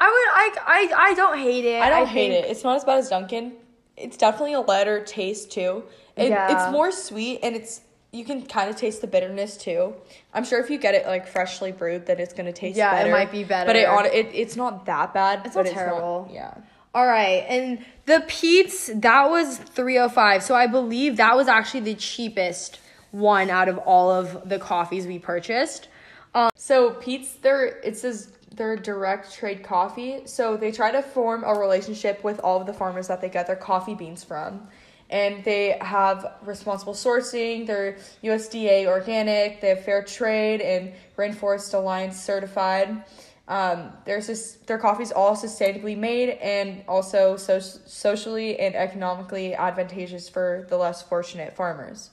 I 0.00 0.06
would. 0.06 0.58
I. 0.66 0.90
I. 0.96 1.10
I 1.10 1.14
don't 1.14 1.38
hate 1.38 1.64
it. 1.64 1.80
I 1.82 1.90
don't 1.90 2.06
hate 2.06 2.30
think- 2.32 2.44
it. 2.46 2.50
It's 2.50 2.64
not 2.64 2.76
as 2.76 2.84
bad 2.84 2.98
as 2.98 3.08
Dunkin'. 3.08 3.52
It's 3.96 4.16
definitely 4.16 4.54
a 4.54 4.60
lighter 4.60 5.02
taste 5.04 5.52
too. 5.52 5.84
It, 6.16 6.30
Yeah. 6.30 6.52
It's 6.66 6.72
more 6.72 6.90
sweet 6.90 7.40
and 7.42 7.54
it's 7.56 7.80
you 8.12 8.24
can 8.24 8.46
kind 8.46 8.70
of 8.70 8.76
taste 8.76 9.00
the 9.00 9.06
bitterness 9.08 9.56
too. 9.56 9.94
I'm 10.32 10.44
sure 10.44 10.60
if 10.60 10.70
you 10.70 10.78
get 10.78 10.94
it 10.94 11.06
like 11.06 11.26
freshly 11.26 11.72
brewed, 11.72 12.06
that 12.06 12.18
it's 12.20 12.32
gonna 12.32 12.52
taste 12.52 12.76
Yeah, 12.76 13.00
it 13.04 13.10
might 13.10 13.30
be 13.32 13.44
better. 13.44 13.66
But 13.66 13.76
it 13.76 13.88
on 13.88 14.06
it, 14.06 14.30
it's 14.32 14.56
not 14.56 14.86
that 14.86 15.14
bad. 15.14 15.42
It's 15.44 15.54
not 15.56 15.66
terrible. 15.66 16.28
yeah. 16.32 16.54
All 16.94 17.06
right, 17.06 17.44
and 17.48 17.84
the 18.06 18.24
Peet's 18.28 18.88
that 18.94 19.28
was 19.30 19.58
305. 19.58 20.42
So 20.44 20.54
I 20.54 20.68
believe 20.68 21.16
that 21.16 21.36
was 21.36 21.48
actually 21.48 21.80
the 21.80 21.94
cheapest 21.96 22.78
one 23.10 23.50
out 23.50 23.68
of 23.68 23.78
all 23.78 24.10
of 24.12 24.48
the 24.48 24.58
coffees 24.60 25.06
we 25.06 25.18
purchased. 25.18 25.88
Um, 26.34 26.50
So 26.56 26.90
Peet's 26.90 27.34
they're 27.34 27.66
it 27.82 27.96
says 27.96 28.32
they're 28.56 28.76
direct 28.76 29.34
trade 29.34 29.62
coffee. 29.62 30.22
So 30.26 30.56
they 30.56 30.70
try 30.70 30.90
to 30.92 31.02
form 31.02 31.44
a 31.44 31.54
relationship 31.54 32.22
with 32.22 32.40
all 32.40 32.60
of 32.60 32.66
the 32.66 32.72
farmers 32.72 33.08
that 33.08 33.20
they 33.20 33.28
get 33.28 33.46
their 33.46 33.56
coffee 33.56 33.94
beans 33.94 34.22
from. 34.22 34.68
And 35.10 35.44
they 35.44 35.76
have 35.80 36.38
responsible 36.42 36.94
sourcing, 36.94 37.66
they're 37.66 37.98
USDA 38.22 38.86
organic, 38.86 39.60
they 39.60 39.68
have 39.68 39.84
fair 39.84 40.02
trade 40.02 40.60
and 40.60 40.92
Rainforest 41.16 41.74
Alliance 41.74 42.20
certified. 42.20 43.04
Um, 43.46 43.92
their, 44.06 44.22
sus- 44.22 44.54
their 44.66 44.78
coffee's 44.78 45.12
all 45.12 45.36
sustainably 45.36 45.96
made 45.96 46.30
and 46.30 46.82
also 46.88 47.36
so- 47.36 47.60
socially 47.60 48.58
and 48.58 48.74
economically 48.74 49.54
advantageous 49.54 50.28
for 50.28 50.64
the 50.70 50.78
less 50.78 51.02
fortunate 51.02 51.54
farmers. 51.54 52.10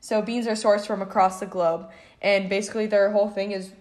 So 0.00 0.20
beans 0.20 0.46
are 0.46 0.52
sourced 0.52 0.86
from 0.86 1.00
across 1.00 1.40
the 1.40 1.46
globe, 1.46 1.90
and 2.20 2.50
basically 2.50 2.84
their 2.84 3.10
whole 3.10 3.30
thing 3.30 3.52
is, 3.52 3.72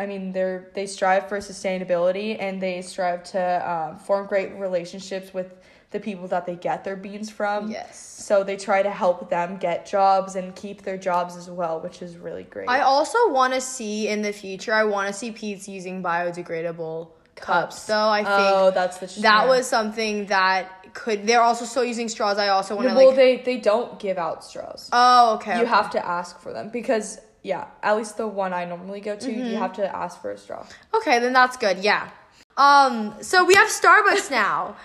I 0.00 0.06
mean, 0.06 0.32
they're 0.32 0.70
they 0.72 0.86
strive 0.86 1.28
for 1.28 1.38
sustainability 1.38 2.34
and 2.40 2.60
they 2.60 2.80
strive 2.80 3.22
to 3.34 3.70
um, 3.70 3.98
form 3.98 4.26
great 4.26 4.54
relationships 4.54 5.34
with 5.34 5.54
the 5.90 6.00
people 6.00 6.26
that 6.28 6.46
they 6.46 6.54
get 6.54 6.84
their 6.84 6.96
beans 6.96 7.28
from. 7.28 7.70
Yes. 7.70 7.98
So 7.98 8.42
they 8.42 8.56
try 8.56 8.82
to 8.82 8.90
help 8.90 9.28
them 9.28 9.58
get 9.58 9.84
jobs 9.84 10.36
and 10.36 10.56
keep 10.56 10.82
their 10.82 10.96
jobs 10.96 11.36
as 11.36 11.50
well, 11.50 11.80
which 11.80 12.00
is 12.00 12.16
really 12.16 12.44
great. 12.44 12.68
I 12.68 12.80
also 12.80 13.18
want 13.30 13.52
to 13.52 13.60
see 13.60 14.08
in 14.08 14.22
the 14.22 14.32
future. 14.32 14.72
I 14.72 14.84
want 14.84 15.08
to 15.08 15.12
see 15.12 15.32
Peet's 15.32 15.68
using 15.68 16.02
biodegradable 16.02 17.08
cups. 17.34 17.84
Though 17.84 18.08
I 18.08 18.24
think 18.24 18.54
oh, 18.54 18.70
that's 18.70 18.98
the 18.98 19.06
that 19.20 19.44
yeah. 19.44 19.48
was 19.48 19.66
something 19.66 20.26
that 20.26 20.94
could. 20.94 21.26
They're 21.26 21.42
also 21.42 21.66
still 21.66 21.84
using 21.84 22.08
straws. 22.08 22.38
I 22.38 22.48
also 22.48 22.74
want 22.74 22.88
to 22.88 22.94
well, 22.94 23.08
like. 23.08 23.16
they 23.16 23.36
they 23.36 23.58
don't 23.58 23.98
give 23.98 24.16
out 24.16 24.44
straws. 24.44 24.88
oh, 24.94 25.34
okay. 25.34 25.56
you 25.56 25.64
okay. 25.64 25.70
have 25.70 25.90
to 25.90 26.06
ask 26.06 26.40
for 26.40 26.54
them 26.54 26.70
because 26.70 27.18
yeah, 27.42 27.66
at 27.82 27.96
least 27.96 28.16
the 28.16 28.26
one 28.26 28.52
I 28.52 28.64
normally 28.64 29.00
go 29.00 29.16
to, 29.16 29.28
Mm-hmm. 29.28 29.46
you 29.46 29.56
have 29.56 29.72
to 29.74 29.96
ask 29.96 30.20
for 30.20 30.30
a 30.32 30.38
straw. 30.38 30.66
Okay, 30.94 31.18
then 31.18 31.32
that's 31.32 31.56
good. 31.56 31.78
Yeah. 31.78 32.08
Um. 32.56 33.14
So 33.22 33.44
we 33.44 33.54
have 33.54 33.68
Starbucks 33.68 34.30
now, 34.42 34.76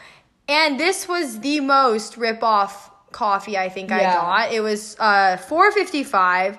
and 0.47 0.79
this 0.79 1.07
was 1.07 1.39
the 1.39 1.59
most 1.59 2.15
rip 2.17 2.41
off 2.43 2.91
coffee 3.11 3.57
I 3.57 3.69
think 3.69 3.91
I 3.91 4.01
got. 4.03 4.51
It 4.53 4.61
was 4.61 4.95
uh 4.99 5.37
four 5.37 5.71
fifty 5.71 6.03
five. 6.03 6.57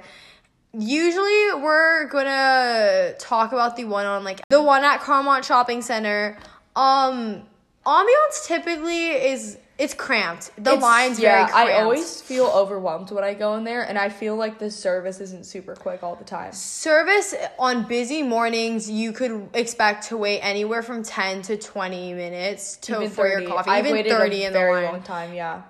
Usually 0.78 1.54
we're 1.62 2.06
gonna 2.08 3.14
talk 3.18 3.52
about 3.52 3.76
the 3.76 3.84
one 3.84 4.04
on 4.04 4.24
like 4.24 4.40
the 4.50 4.62
one 4.62 4.84
at 4.84 5.00
Carlmont 5.00 5.44
Shopping 5.44 5.80
Center. 5.80 6.36
Um, 6.74 7.42
ambiance 7.86 8.44
typically 8.46 9.06
is 9.08 9.56
it's 9.78 9.92
cramped. 9.94 10.50
The 10.56 10.70
It's- 10.72 10.82
line's 10.82 11.18
yeah, 11.20 11.46
very 11.46 11.52
cramped. 11.52 11.70
I 11.72 11.82
always 11.82 12.20
feel 12.22 12.46
overwhelmed 12.46 13.10
when 13.10 13.24
I 13.24 13.34
go 13.34 13.54
in 13.56 13.64
there, 13.64 13.82
and 13.82 13.98
I 13.98 14.08
feel 14.08 14.34
like 14.36 14.58
the 14.58 14.70
service 14.70 15.20
isn't 15.20 15.44
super 15.44 15.74
quick 15.74 16.02
all 16.02 16.14
the 16.16 16.24
time. 16.24 16.52
Service 16.52 17.34
on 17.58 17.82
busy 17.84 18.22
mornings, 18.22 18.90
you 18.90 19.12
could 19.12 19.48
expect 19.52 20.06
to 20.08 20.16
wait 20.16 20.40
anywhere 20.40 20.82
from 20.82 21.02
10 21.02 21.42
to 21.42 21.56
20 21.58 22.14
minutes 22.14 22.76
to, 22.78 22.96
Even 22.96 23.10
for 23.10 23.28
30. 23.28 23.42
your 23.42 23.50
coffee. 23.52 23.70
I've 23.70 23.84
even 23.84 23.96
waited 23.96 24.12
30 24.12 24.42
a 24.42 24.46
in 24.46 24.52
the 24.54 24.58
line. 24.60 24.84
long 24.84 25.02
time. 25.02 25.34
Yeah, 25.34 25.62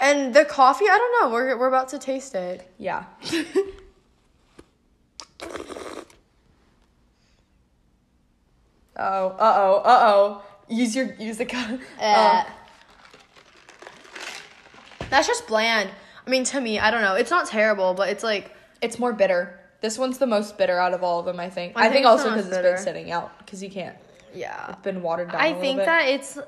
And 0.00 0.32
the 0.34 0.44
coffee, 0.46 0.86
I 0.88 0.96
don't 0.96 1.20
know. 1.30 1.34
We're, 1.34 1.56
we're 1.58 1.68
about 1.68 1.88
to 1.90 1.98
taste 1.98 2.34
it. 2.34 2.66
yeah. 2.78 3.04
oh, 8.96 9.28
uh 9.28 9.54
oh, 9.56 9.76
uh 9.84 10.00
oh. 10.04 10.42
use 10.68 10.94
your 10.94 11.14
use 11.14 11.38
the 11.38 11.44
cup. 11.46 11.80
Uh, 12.00 12.44
Um, 12.46 12.52
that's 15.12 15.28
just 15.28 15.46
bland. 15.46 15.90
I 16.26 16.30
mean, 16.30 16.44
to 16.44 16.60
me, 16.60 16.78
I 16.78 16.90
don't 16.90 17.02
know. 17.02 17.14
It's 17.14 17.30
not 17.30 17.46
terrible, 17.46 17.94
but 17.94 18.08
it's 18.08 18.24
like 18.24 18.54
it's 18.80 18.98
more 18.98 19.12
bitter. 19.12 19.58
This 19.80 19.98
one's 19.98 20.18
the 20.18 20.26
most 20.26 20.58
bitter 20.58 20.78
out 20.78 20.94
of 20.94 21.02
all 21.04 21.20
of 21.20 21.26
them, 21.26 21.38
I 21.40 21.50
think. 21.50 21.72
I 21.76 21.80
I, 21.80 21.82
think 21.84 21.94
think, 21.94 22.04
it's 22.04 22.10
also 22.10 22.24
the 22.30 22.36
because 22.36 22.44
most 22.46 22.52
it's 22.52 22.56
bitter. 22.58 22.74
been 22.74 22.82
sitting 22.84 23.10
out 23.12 23.38
because 23.38 23.62
you 23.62 23.70
can't. 23.70 23.96
yeah. 24.34 24.70
It's 24.70 24.82
been 24.82 25.02
watered 25.02 25.30
down. 25.32 25.40
a 25.40 25.44
I 25.44 25.46
little 25.48 25.60
think 25.60 25.76
bit. 25.78 25.86
that 25.86 26.08
it's 26.08 26.38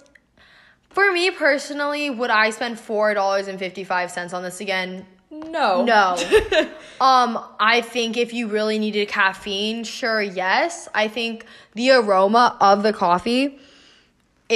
for 0.90 1.12
me 1.12 1.30
personally. 1.30 2.11
Would 2.11 2.30
I 2.30 2.50
spend 2.50 2.78
four 2.78 3.14
dollars 3.14 3.49
and 3.49 3.59
fifty 3.59 3.85
five 3.85 4.11
cents 4.11 4.33
on 4.33 4.42
this 4.42 4.61
again? 4.61 5.06
no, 5.30 5.85
No. 5.85 6.16
Um, 7.00 7.38
I 7.59 7.80
think 7.80 8.16
if 8.16 8.33
you 8.33 8.47
really 8.47 8.78
needed 8.78 9.09
caffeine, 9.09 9.83
sure, 9.83 10.23
yes. 10.23 10.88
I 10.94 11.09
think 11.09 11.44
the 11.75 11.90
aroma 11.90 12.56
of 12.61 12.85
the 12.85 12.92
coffee 12.92 13.59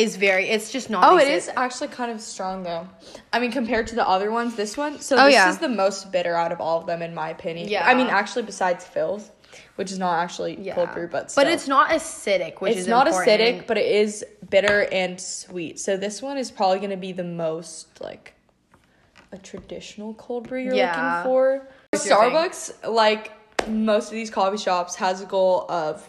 is 0.02 0.16
very. 0.16 0.48
It's 0.48 0.70
just 0.70 0.90
not. 0.90 1.04
Oh, 1.04 1.16
it 1.18 1.28
is 1.28 1.50
actually 1.56 1.88
kind 1.88 2.10
of 2.10 2.20
strong 2.20 2.62
though. 2.62 2.86
I 3.32 3.40
mean, 3.40 3.50
compared 3.52 3.86
to 3.88 3.94
the 3.94 4.06
other 4.08 4.30
ones, 4.30 4.54
this 4.54 4.76
one. 4.76 5.00
So 5.00 5.16
Oh, 5.16 5.24
this 5.26 5.34
yeah. 5.34 5.50
is 5.50 5.58
the 5.58 5.68
most 5.68 6.12
bitter 6.12 6.34
out 6.36 6.52
of 6.52 6.60
all 6.60 6.80
of 6.80 6.86
them, 6.86 7.02
in 7.02 7.14
my 7.14 7.30
opinion. 7.30 7.68
Yeah. 7.68 7.86
I 7.86 7.94
mean, 7.94 8.06
actually, 8.06 8.42
besides 8.42 8.84
Philz, 8.84 9.30
which 9.76 9.90
is 9.90 9.98
not 9.98 10.18
actually 10.22 10.58
Yeah. 10.60 10.74
cold 10.74 10.92
brew, 10.92 11.08
but 11.08 11.30
still. 11.30 11.44
but 11.44 11.52
it's 11.52 11.66
not 11.68 11.90
acidic, 11.90 12.60
which 12.60 12.72
it's 12.72 12.80
is 12.82 12.86
not 12.88 13.06
important. 13.08 13.40
acidic, 13.40 13.66
but 13.66 13.76
it 13.78 13.86
is 13.86 14.24
bitter 14.50 14.86
and 14.92 15.20
sweet. 15.20 15.80
So 15.80 15.96
this 15.96 16.22
one 16.22 16.38
is 16.38 16.50
probably 16.50 16.78
going 16.78 16.90
to 16.90 16.96
be 16.96 17.12
the 17.12 17.24
most 17.24 18.00
like 18.00 18.34
a 19.32 19.38
traditional 19.38 20.14
cold 20.14 20.48
brew 20.48 20.60
you're 20.62 20.74
Yeah. 20.74 21.22
looking 21.22 21.30
for. 21.32 21.68
What's? 21.90 22.08
Starbucks, 22.08 22.88
like 22.88 23.32
most 23.68 24.06
of 24.06 24.12
these 24.12 24.30
coffee 24.30 24.56
shops, 24.58 24.94
has 24.96 25.20
a 25.22 25.26
goal 25.26 25.66
of 25.68 26.08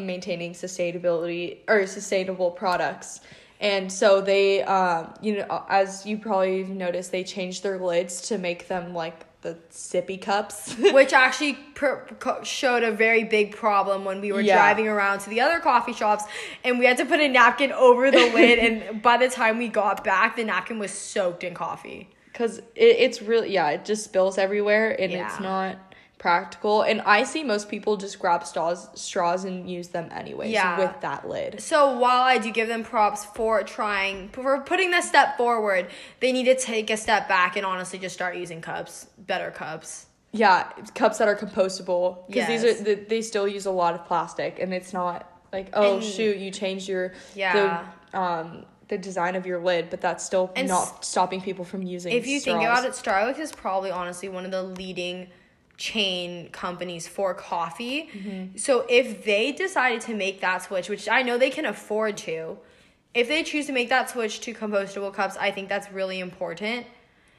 maintaining 0.00 0.52
sustainability 0.52 1.58
or 1.68 1.86
sustainable 1.86 2.50
products. 2.50 3.20
And 3.60 3.90
so 3.90 4.20
they, 4.20 4.62
um, 4.64 5.14
you 5.22 5.38
know, 5.38 5.64
as 5.70 6.04
you 6.04 6.18
probably 6.18 6.64
noticed, 6.64 7.10
they 7.10 7.24
changed 7.24 7.62
their 7.62 7.78
lids 7.78 8.20
to 8.28 8.36
make 8.38 8.68
them 8.68 8.92
like 8.92 9.24
the 9.40 9.56
sippy 9.70 10.20
cups. 10.20 10.74
which 10.92 11.12
actually 11.14 11.54
per- 11.74 12.04
showed 12.42 12.82
a 12.82 12.90
very 12.90 13.24
big 13.24 13.54
problem 13.56 14.04
when 14.04 14.20
we 14.20 14.32
were 14.32 14.40
Yeah. 14.42 14.56
driving 14.56 14.88
around 14.88 15.20
to 15.20 15.30
the 15.30 15.40
other 15.40 15.60
coffee 15.60 15.92
shops 15.94 16.24
and 16.64 16.78
we 16.78 16.84
had 16.84 16.96
to 16.98 17.06
put 17.06 17.20
a 17.20 17.28
napkin 17.28 17.72
over 17.72 18.10
the 18.10 18.30
lid 18.34 18.58
and 18.58 19.00
by 19.08 19.16
the 19.16 19.28
time 19.28 19.56
we 19.58 19.68
got 19.68 20.02
back 20.04 20.36
the 20.36 20.44
napkin 20.44 20.78
was 20.78 20.90
soaked 20.90 21.44
in 21.44 21.54
coffee 21.54 22.08
because 22.32 22.58
it, 22.58 22.64
it's 22.74 23.22
really 23.22 23.52
yeah 23.52 23.70
it 23.70 23.84
just 23.84 24.02
spills 24.04 24.36
everywhere 24.36 25.00
and 25.00 25.12
Yeah. 25.12 25.26
it's 25.30 25.38
not 25.40 25.85
practical 26.26 26.82
and 26.82 27.00
i 27.02 27.22
see 27.22 27.44
most 27.44 27.68
people 27.68 27.96
just 27.96 28.18
grab 28.18 28.44
straws 28.44 28.88
straws 29.00 29.44
and 29.44 29.70
use 29.70 29.88
them 29.88 30.08
anyways 30.10 30.50
Yeah. 30.50 30.76
with 30.76 31.00
that 31.02 31.28
lid 31.28 31.60
so 31.60 31.96
while 31.98 32.22
i 32.22 32.36
do 32.36 32.50
give 32.50 32.66
them 32.66 32.82
props 32.82 33.24
for 33.24 33.62
trying 33.62 34.30
for 34.30 34.60
putting 34.62 34.90
this 34.90 35.06
step 35.08 35.36
forward 35.36 35.86
they 36.18 36.32
need 36.32 36.46
to 36.46 36.56
take 36.56 36.90
a 36.90 36.96
step 36.96 37.28
back 37.28 37.56
and 37.56 37.64
honestly 37.64 38.00
just 38.00 38.16
start 38.16 38.34
using 38.36 38.60
cups 38.60 39.06
better 39.18 39.52
cups 39.52 40.06
yeah 40.32 40.64
cups 40.96 41.18
that 41.18 41.28
are 41.28 41.36
compostable 41.36 42.26
because 42.26 42.48
these 42.48 42.64
are 42.64 42.74
they, 42.82 42.96
they 42.96 43.22
still 43.22 43.46
use 43.46 43.66
a 43.66 43.70
lot 43.70 43.94
of 43.94 44.04
plastic 44.04 44.58
and 44.58 44.74
it's 44.74 44.92
not 44.92 45.30
like 45.52 45.68
oh 45.74 45.94
And- 45.94 46.04
shoot 46.04 46.38
you 46.38 46.50
changed 46.50 46.88
your 46.88 47.12
Yeah. 47.36 47.84
the 48.12 48.18
um 48.18 48.64
the 48.88 48.98
design 48.98 49.36
of 49.36 49.46
your 49.46 49.60
lid 49.60 49.90
but 49.90 50.00
that's 50.00 50.24
still 50.24 50.50
And 50.56 50.66
not 50.66 51.04
stopping 51.04 51.40
people 51.40 51.64
from 51.64 51.82
using 51.84 52.12
if 52.12 52.26
you 52.26 52.40
think 52.40 52.62
about 52.62 52.84
it 52.84 52.92
starbucks 52.92 53.38
is 53.38 53.52
probably 53.52 53.92
honestly 53.92 54.28
one 54.28 54.44
of 54.44 54.50
the 54.50 54.64
leading 54.64 55.28
chain 55.76 56.48
companies 56.50 57.06
for 57.08 57.34
coffee 57.34 58.08
Mm-hmm. 58.12 58.56
so 58.56 58.84
if 58.88 59.24
they 59.24 59.52
decided 59.52 60.00
to 60.02 60.14
make 60.14 60.40
that 60.40 60.62
switch 60.62 60.88
which 60.88 61.08
i 61.08 61.22
know 61.22 61.36
they 61.38 61.50
can 61.50 61.64
afford 61.66 62.16
to 62.18 62.58
if 63.14 63.28
they 63.28 63.42
choose 63.42 63.66
to 63.66 63.72
make 63.72 63.88
that 63.90 64.08
switch 64.10 64.40
to 64.40 64.54
compostable 64.54 65.12
cups 65.12 65.36
i 65.38 65.50
think 65.50 65.68
that's 65.68 65.90
really 65.92 66.18
important 66.20 66.86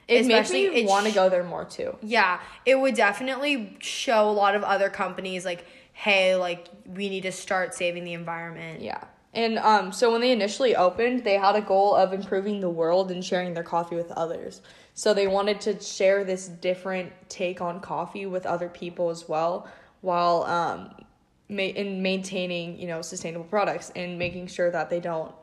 it 0.07 0.25
makes 0.25 0.51
me 0.51 0.85
want 0.85 1.05
to 1.05 1.11
sh- 1.11 1.15
go 1.15 1.29
there 1.29 1.43
more 1.43 1.65
too 1.65 1.95
yeah 2.01 2.39
it 2.65 2.79
would 2.79 2.95
definitely 2.95 3.75
show 3.79 4.29
a 4.29 4.31
lot 4.43 4.55
of 4.55 4.63
other 4.63 4.89
companies 4.89 5.43
like 5.43 5.65
hey 5.93 6.35
like 6.35 6.67
we 6.85 7.09
need 7.09 7.21
to 7.23 7.31
start 7.31 7.73
saving 7.73 8.03
the 8.03 8.13
environment 8.13 8.81
Yeah. 8.81 9.03
And 9.33 9.59
um, 9.59 9.91
so 9.91 10.11
when 10.11 10.21
they 10.21 10.31
initially 10.31 10.75
opened, 10.75 11.23
they 11.23 11.35
had 11.35 11.55
a 11.55 11.61
goal 11.61 11.93
of 11.95 12.11
improving 12.13 12.59
the 12.59 12.69
world 12.69 13.11
and 13.11 13.23
sharing 13.23 13.53
their 13.53 13.63
coffee 13.63 13.95
with 13.95 14.11
others. 14.11 14.61
So 14.93 15.13
they 15.13 15.27
wanted 15.27 15.61
to 15.61 15.79
share 15.79 16.23
this 16.23 16.47
different 16.47 17.11
take 17.29 17.61
on 17.61 17.79
coffee 17.81 18.25
with 18.25 18.45
other 18.47 18.67
people 18.69 19.09
as 19.11 19.29
well, 19.29 19.67
while 20.01 20.43
um, 20.43 20.89
ma- 21.49 21.61
in 21.61 22.01
maintaining 22.01 22.79
you 22.79 22.87
know 22.87 23.01
sustainable 23.01 23.45
products 23.45 23.91
and 23.95 24.17
making 24.17 24.47
sure 24.47 24.71
that 24.71 24.89
they 24.89 24.99
don't 24.99 25.33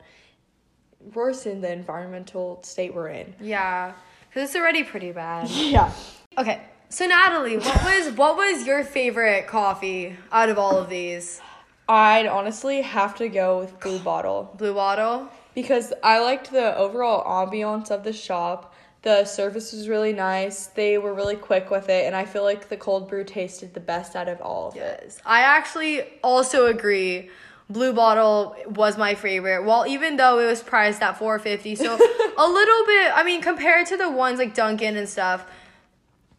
worsen 1.13 1.61
the 1.61 1.71
environmental 1.71 2.59
state 2.63 2.93
we're 2.93 3.09
in. 3.09 3.33
yeah 3.39 3.93
because 4.27 4.49
it's 4.49 4.55
already 4.57 4.83
pretty 4.83 5.11
bad 5.11 5.47
Yeah. 5.51 5.91
Okay, 6.37 6.61
so 6.89 7.05
Natalie, 7.05 7.57
what 7.57 7.83
was 7.85 8.13
what 8.17 8.35
was 8.35 8.67
your 8.67 8.83
favorite 8.83 9.47
coffee 9.47 10.17
out 10.31 10.49
of 10.49 10.57
all 10.57 10.77
of 10.77 10.89
these? 10.89 11.39
I'd 11.87 12.25
honestly 12.25 12.81
have 12.81 13.15
to 13.17 13.29
go 13.29 13.59
with 13.59 13.79
Blue 13.79 13.99
Bottle. 14.09 14.53
Blue 14.57 14.73
Bottle. 14.73 15.29
because 15.53 15.93
I 16.03 16.19
liked 16.19 16.51
the 16.51 16.75
overall 16.77 17.23
ambiance 17.25 17.91
of 17.91 18.03
the 18.03 18.13
shop. 18.13 18.73
The 19.03 19.23
service 19.23 19.71
was 19.71 19.87
really 19.87 20.13
nice. 20.13 20.65
They 20.67 20.97
were 20.97 21.13
really 21.13 21.35
quick 21.35 21.69
with 21.69 21.89
it, 21.89 22.07
and 22.07 22.15
I 22.15 22.25
feel 22.25 22.43
like 22.43 22.69
the 22.69 22.77
cold 22.77 23.07
brew 23.07 23.23
tasted 23.23 23.75
the 23.75 23.79
best 23.79 24.15
out 24.15 24.27
of 24.27 24.41
all 24.41 24.69
of 24.69 24.75
it. 24.75 24.99
Yes, 25.03 25.19
I 25.25 25.41
actually 25.41 26.01
also 26.23 26.65
agree. 26.65 27.29
Blue 27.69 27.93
Bottle 27.93 28.55
was 28.67 28.97
my 28.97 29.13
favorite. 29.13 29.63
Well, 29.63 29.85
even 29.87 30.17
though 30.17 30.39
it 30.39 30.45
was 30.47 30.61
priced 30.63 31.01
at 31.03 31.17
four 31.19 31.37
fifty, 31.39 31.75
so 31.75 31.93
a 32.37 32.47
little 32.47 32.85
bit. 32.87 33.11
I 33.15 33.23
mean, 33.23 33.41
compared 33.43 33.85
to 33.87 33.97
the 33.97 34.09
ones 34.09 34.39
like 34.39 34.55
Dunkin' 34.55 34.97
and 34.97 35.07
stuff, 35.09 35.45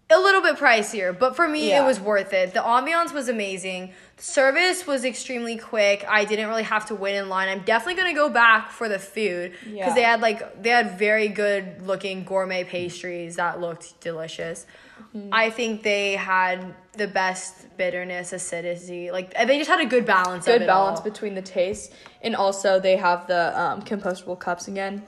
a 0.09 0.19
little 0.21 0.41
bit 0.41 0.57
pricier. 0.57 1.17
But 1.19 1.35
for 1.35 1.49
me, 1.49 1.71
Yeah. 1.71 1.83
it 1.83 1.87
was 1.87 1.99
worth 1.99 2.33
it. 2.33 2.55
The 2.55 2.61
ambiance 2.61 3.13
was 3.13 3.29
amazing. 3.29 3.93
The 4.17 4.23
service 4.23 4.87
was 4.87 5.05
extremely 5.05 5.57
quick. 5.57 6.05
I 6.09 6.25
didn't 6.25 6.49
really 6.49 6.63
have 6.63 6.87
to 6.87 6.95
wait 6.95 7.17
in 7.17 7.29
line. 7.29 7.49
I'm 7.49 7.61
definitely 7.65 8.01
gonna 8.01 8.15
go 8.15 8.29
back 8.29 8.71
for 8.71 8.89
the 8.89 8.99
food 9.01 9.53
because 9.65 9.73
Yeah. 9.75 9.95
they 9.95 10.03
had 10.03 10.21
like 10.21 10.63
they 10.63 10.71
had 10.71 10.97
very 10.99 11.29
good 11.29 11.83
looking 11.87 12.23
gourmet 12.25 12.63
pastries 12.63 13.35
that 13.37 13.61
looked 13.61 14.01
delicious. 14.01 14.65
Mm-hmm. 15.15 15.29
I 15.33 15.51
think 15.51 15.83
they 15.83 16.13
had 16.13 16.75
the 16.93 17.09
best 17.09 17.77
bitterness, 17.77 18.33
acidity. 18.33 19.11
Like 19.11 19.35
they 19.35 19.59
just 19.59 19.69
had 19.69 19.81
a 19.81 19.87
good 19.87 20.07
balance. 20.07 20.47
of 20.47 20.59
Good 20.61 20.67
balance 20.69 21.01
all. 21.01 21.05
between 21.05 21.35
the 21.35 21.43
taste, 21.43 21.93
and 22.23 22.35
also 22.37 22.79
they 22.81 22.97
have 22.97 23.27
the 23.27 23.59
um, 23.61 23.83
compostable 23.83 24.39
cups 24.39 24.69
again. 24.69 25.03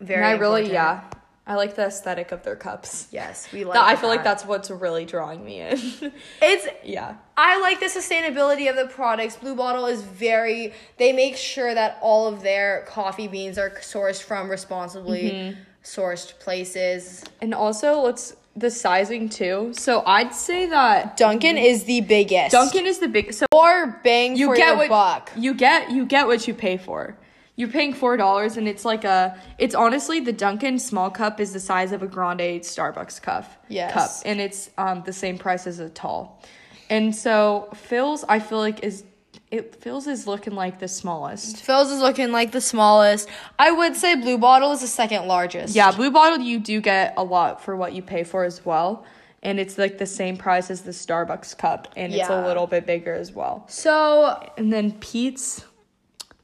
Very. 0.00 0.18
and 0.24 0.26
I 0.26 0.32
really, 0.38 0.72
yeah, 0.72 1.02
I 1.44 1.56
like 1.56 1.74
the 1.74 1.86
aesthetic 1.86 2.30
of 2.30 2.44
their 2.44 2.54
cups. 2.54 3.08
Yes, 3.10 3.50
we 3.52 3.64
like. 3.64 3.74
That, 3.74 3.88
I 3.88 3.96
feel 3.96 4.08
like 4.08 4.22
that's 4.22 4.44
what's 4.44 4.70
really 4.70 5.04
drawing 5.04 5.44
me 5.44 5.60
in. 5.60 5.76
It's 6.40 6.68
yeah. 6.84 7.16
I 7.36 7.60
like 7.60 7.80
the 7.80 7.86
sustainability 7.86 8.70
of 8.70 8.76
the 8.76 8.86
products. 8.86 9.36
Blue 9.36 9.56
Bottle 9.56 9.86
is 9.86 10.02
very 10.02 10.72
they 10.98 11.12
make 11.12 11.36
sure 11.36 11.74
that 11.74 11.98
all 12.00 12.28
of 12.28 12.42
their 12.42 12.84
coffee 12.88 13.26
beans 13.26 13.58
are 13.58 13.70
sourced 13.70 14.22
from 14.22 14.48
responsibly 14.48 15.30
Mm-hmm. 15.32 15.60
sourced 15.82 16.38
places. 16.38 17.24
And 17.40 17.52
also, 17.54 18.00
let's 18.00 18.36
the 18.54 18.70
sizing 18.70 19.28
too. 19.28 19.72
So 19.74 20.04
I'd 20.06 20.34
say 20.34 20.66
that 20.66 21.16
Dunkin' 21.16 21.56
is 21.58 21.84
the 21.84 22.02
biggest. 22.02 22.52
Dunkin' 22.52 22.86
is 22.86 22.98
the 23.00 23.08
biggest. 23.08 23.38
So 23.40 23.46
or 23.52 24.00
bang 24.04 24.36
you 24.36 24.46
for 24.48 24.56
get 24.56 24.68
your 24.68 24.76
what 24.76 24.88
buck. 24.90 25.30
you 25.36 25.54
get. 25.54 25.90
You 25.90 26.04
get 26.06 26.26
what 26.28 26.46
you 26.46 26.54
pay 26.54 26.76
for. 26.76 27.16
You're 27.56 27.68
paying 27.68 27.92
four 27.92 28.16
dollars, 28.16 28.56
and 28.56 28.66
it's 28.66 28.84
like 28.84 29.04
a. 29.04 29.38
It's 29.58 29.74
honestly 29.74 30.20
the 30.20 30.32
Dunkin' 30.32 30.78
small 30.78 31.10
cup 31.10 31.38
is 31.38 31.52
the 31.52 31.60
size 31.60 31.92
of 31.92 32.02
a 32.02 32.06
grande 32.06 32.62
Starbucks 32.62 33.20
cup. 33.20 33.44
Yes. 33.68 33.92
Cup, 33.92 34.10
and 34.24 34.40
it's 34.40 34.70
um 34.78 35.02
the 35.04 35.12
same 35.12 35.36
price 35.36 35.66
as 35.66 35.78
a 35.78 35.90
tall, 35.90 36.42
and 36.88 37.14
so 37.14 37.68
Philz 37.74 38.24
I 38.28 38.38
feel 38.38 38.58
like 38.58 38.82
is 38.82 39.04
it 39.50 39.78
Philz 39.82 40.08
is 40.08 40.26
looking 40.26 40.54
like 40.54 40.78
the 40.78 40.88
smallest. 40.88 41.56
Philz 41.56 41.92
is 41.92 42.00
looking 42.00 42.32
like 42.32 42.52
the 42.52 42.60
smallest. 42.60 43.28
I 43.58 43.70
would 43.70 43.96
say 43.96 44.14
Blue 44.14 44.38
Bottle 44.38 44.72
is 44.72 44.80
the 44.80 44.86
second 44.86 45.28
largest. 45.28 45.76
Yeah, 45.76 45.92
blue 45.92 46.10
bottle 46.10 46.40
you 46.40 46.58
do 46.58 46.80
get 46.80 47.12
a 47.18 47.22
lot 47.22 47.62
for 47.62 47.76
what 47.76 47.92
you 47.92 48.00
pay 48.00 48.24
for 48.24 48.44
as 48.44 48.64
well. 48.64 49.04
And 49.42 49.58
it's 49.60 49.76
like 49.76 49.98
the 49.98 50.06
same 50.06 50.36
price 50.36 50.70
as 50.70 50.82
the 50.82 50.92
Starbucks 50.92 51.58
cup, 51.58 51.88
and 51.96 52.14
it's 52.14 52.30
a 52.30 52.46
little 52.46 52.66
bit 52.66 52.86
bigger 52.86 53.12
as 53.12 53.32
well. 53.32 53.66
So 53.68 54.50
And 54.56 54.72
then 54.72 54.92
Peet's, 54.92 55.64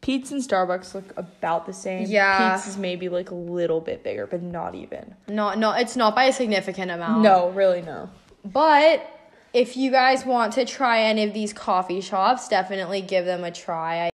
Peet's 0.08 0.32
and 0.32 0.40
Starbucks 0.40 0.94
look 0.94 1.12
about 1.18 1.66
the 1.66 1.72
same. 1.74 2.06
Yeah. 2.08 2.54
Peet's 2.54 2.66
is 2.66 2.78
maybe 2.78 3.10
like 3.10 3.30
a 3.30 3.34
little 3.34 3.82
bit 3.82 4.02
bigger, 4.02 4.26
but 4.26 4.42
not 4.42 4.74
even. 4.74 5.14
no, 5.28 5.52
no, 5.52 5.72
it's 5.72 5.96
not 5.96 6.14
by 6.14 6.24
a 6.24 6.32
significant 6.32 6.90
amount. 6.90 7.20
No, 7.20 7.50
really 7.50 7.82
no. 7.82 8.08
But 8.42 9.06
if 9.52 9.76
you 9.76 9.90
guys 9.90 10.24
want 10.24 10.54
to 10.54 10.64
try 10.64 11.02
any 11.02 11.24
of 11.24 11.34
these 11.34 11.52
coffee 11.52 12.00
shops, 12.00 12.48
definitely 12.48 13.02
give 13.02 13.26
them 13.26 13.44
a 13.44 13.50
try. 13.50 14.08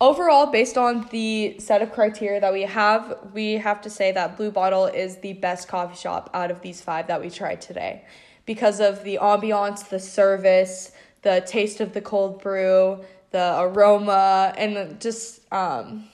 Overall, 0.00 0.46
based 0.46 0.78
on 0.78 1.06
the 1.10 1.58
set 1.58 1.82
of 1.82 1.92
criteria 1.92 2.40
that 2.40 2.54
we 2.54 2.62
have, 2.62 3.18
we 3.34 3.58
have 3.58 3.82
to 3.82 3.90
say 3.90 4.10
that 4.12 4.38
Blue 4.38 4.50
Bottle 4.50 4.86
is 4.86 5.18
the 5.18 5.34
best 5.34 5.68
coffee 5.68 5.96
shop 5.96 6.30
out 6.32 6.50
of 6.50 6.62
these 6.62 6.80
five 6.80 7.06
that 7.08 7.20
we 7.20 7.28
tried 7.28 7.60
today. 7.60 8.02
Because 8.46 8.80
of 8.80 9.04
the 9.04 9.18
ambiance, 9.20 9.90
the 9.90 10.00
service, 10.00 10.92
the 11.20 11.44
taste 11.46 11.82
of 11.82 11.92
the 11.92 12.00
cold 12.00 12.40
brew, 12.40 13.04
the 13.30 13.60
aroma, 13.60 14.54
and 14.56 15.00
just 15.00 15.40
um, 15.52 16.08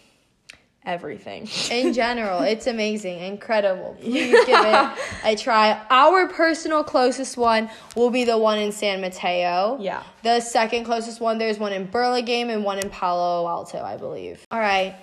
everything. 0.85 1.49
in 1.71 1.93
general. 2.03 2.41
It's 2.43 2.67
amazing, 2.67 3.21
incredible. 3.21 3.97
Please 4.01 4.45
give 4.47 4.61
it 4.65 4.91
a 5.25 5.37
try. 5.37 5.81
Our 5.91 6.29
personal 6.29 6.85
closest 6.85 7.37
one 7.37 7.71
will 7.97 8.11
be 8.11 8.25
the 8.25 8.39
one 8.39 8.59
in 8.59 8.73
San 8.73 9.01
Mateo. 9.01 9.79
Yeah. 9.81 10.03
The 10.23 10.41
second 10.41 10.85
closest 10.85 11.21
one, 11.21 11.39
there's 11.39 11.59
one 11.59 11.73
in 11.73 11.87
Burlingame 11.87 12.51
and 12.51 12.65
one 12.65 12.79
in 12.79 12.91
Palo 12.91 13.47
Alto, 13.49 13.83
I 13.83 13.97
believe. 13.97 14.45
All 14.51 14.61
right. 14.61 14.97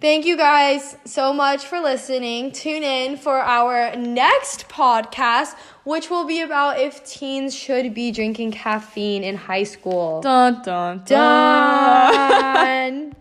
Thank 0.00 0.24
you 0.24 0.38
guys 0.38 0.96
so 1.04 1.34
much 1.34 1.66
for 1.66 1.78
listening. 1.78 2.52
Tune 2.52 2.82
in 2.82 3.18
for 3.18 3.38
our 3.38 3.94
next 3.96 4.66
podcast, 4.66 5.54
which 5.84 6.08
will 6.08 6.24
be 6.24 6.40
about 6.40 6.80
if 6.80 7.04
teens 7.04 7.54
should 7.54 7.92
be 7.92 8.10
drinking 8.10 8.52
caffeine 8.52 9.22
in 9.22 9.36
high 9.36 9.64
school. 9.64 10.22
Dun 10.22 10.62
dun 10.62 11.02
Done. 11.04 13.12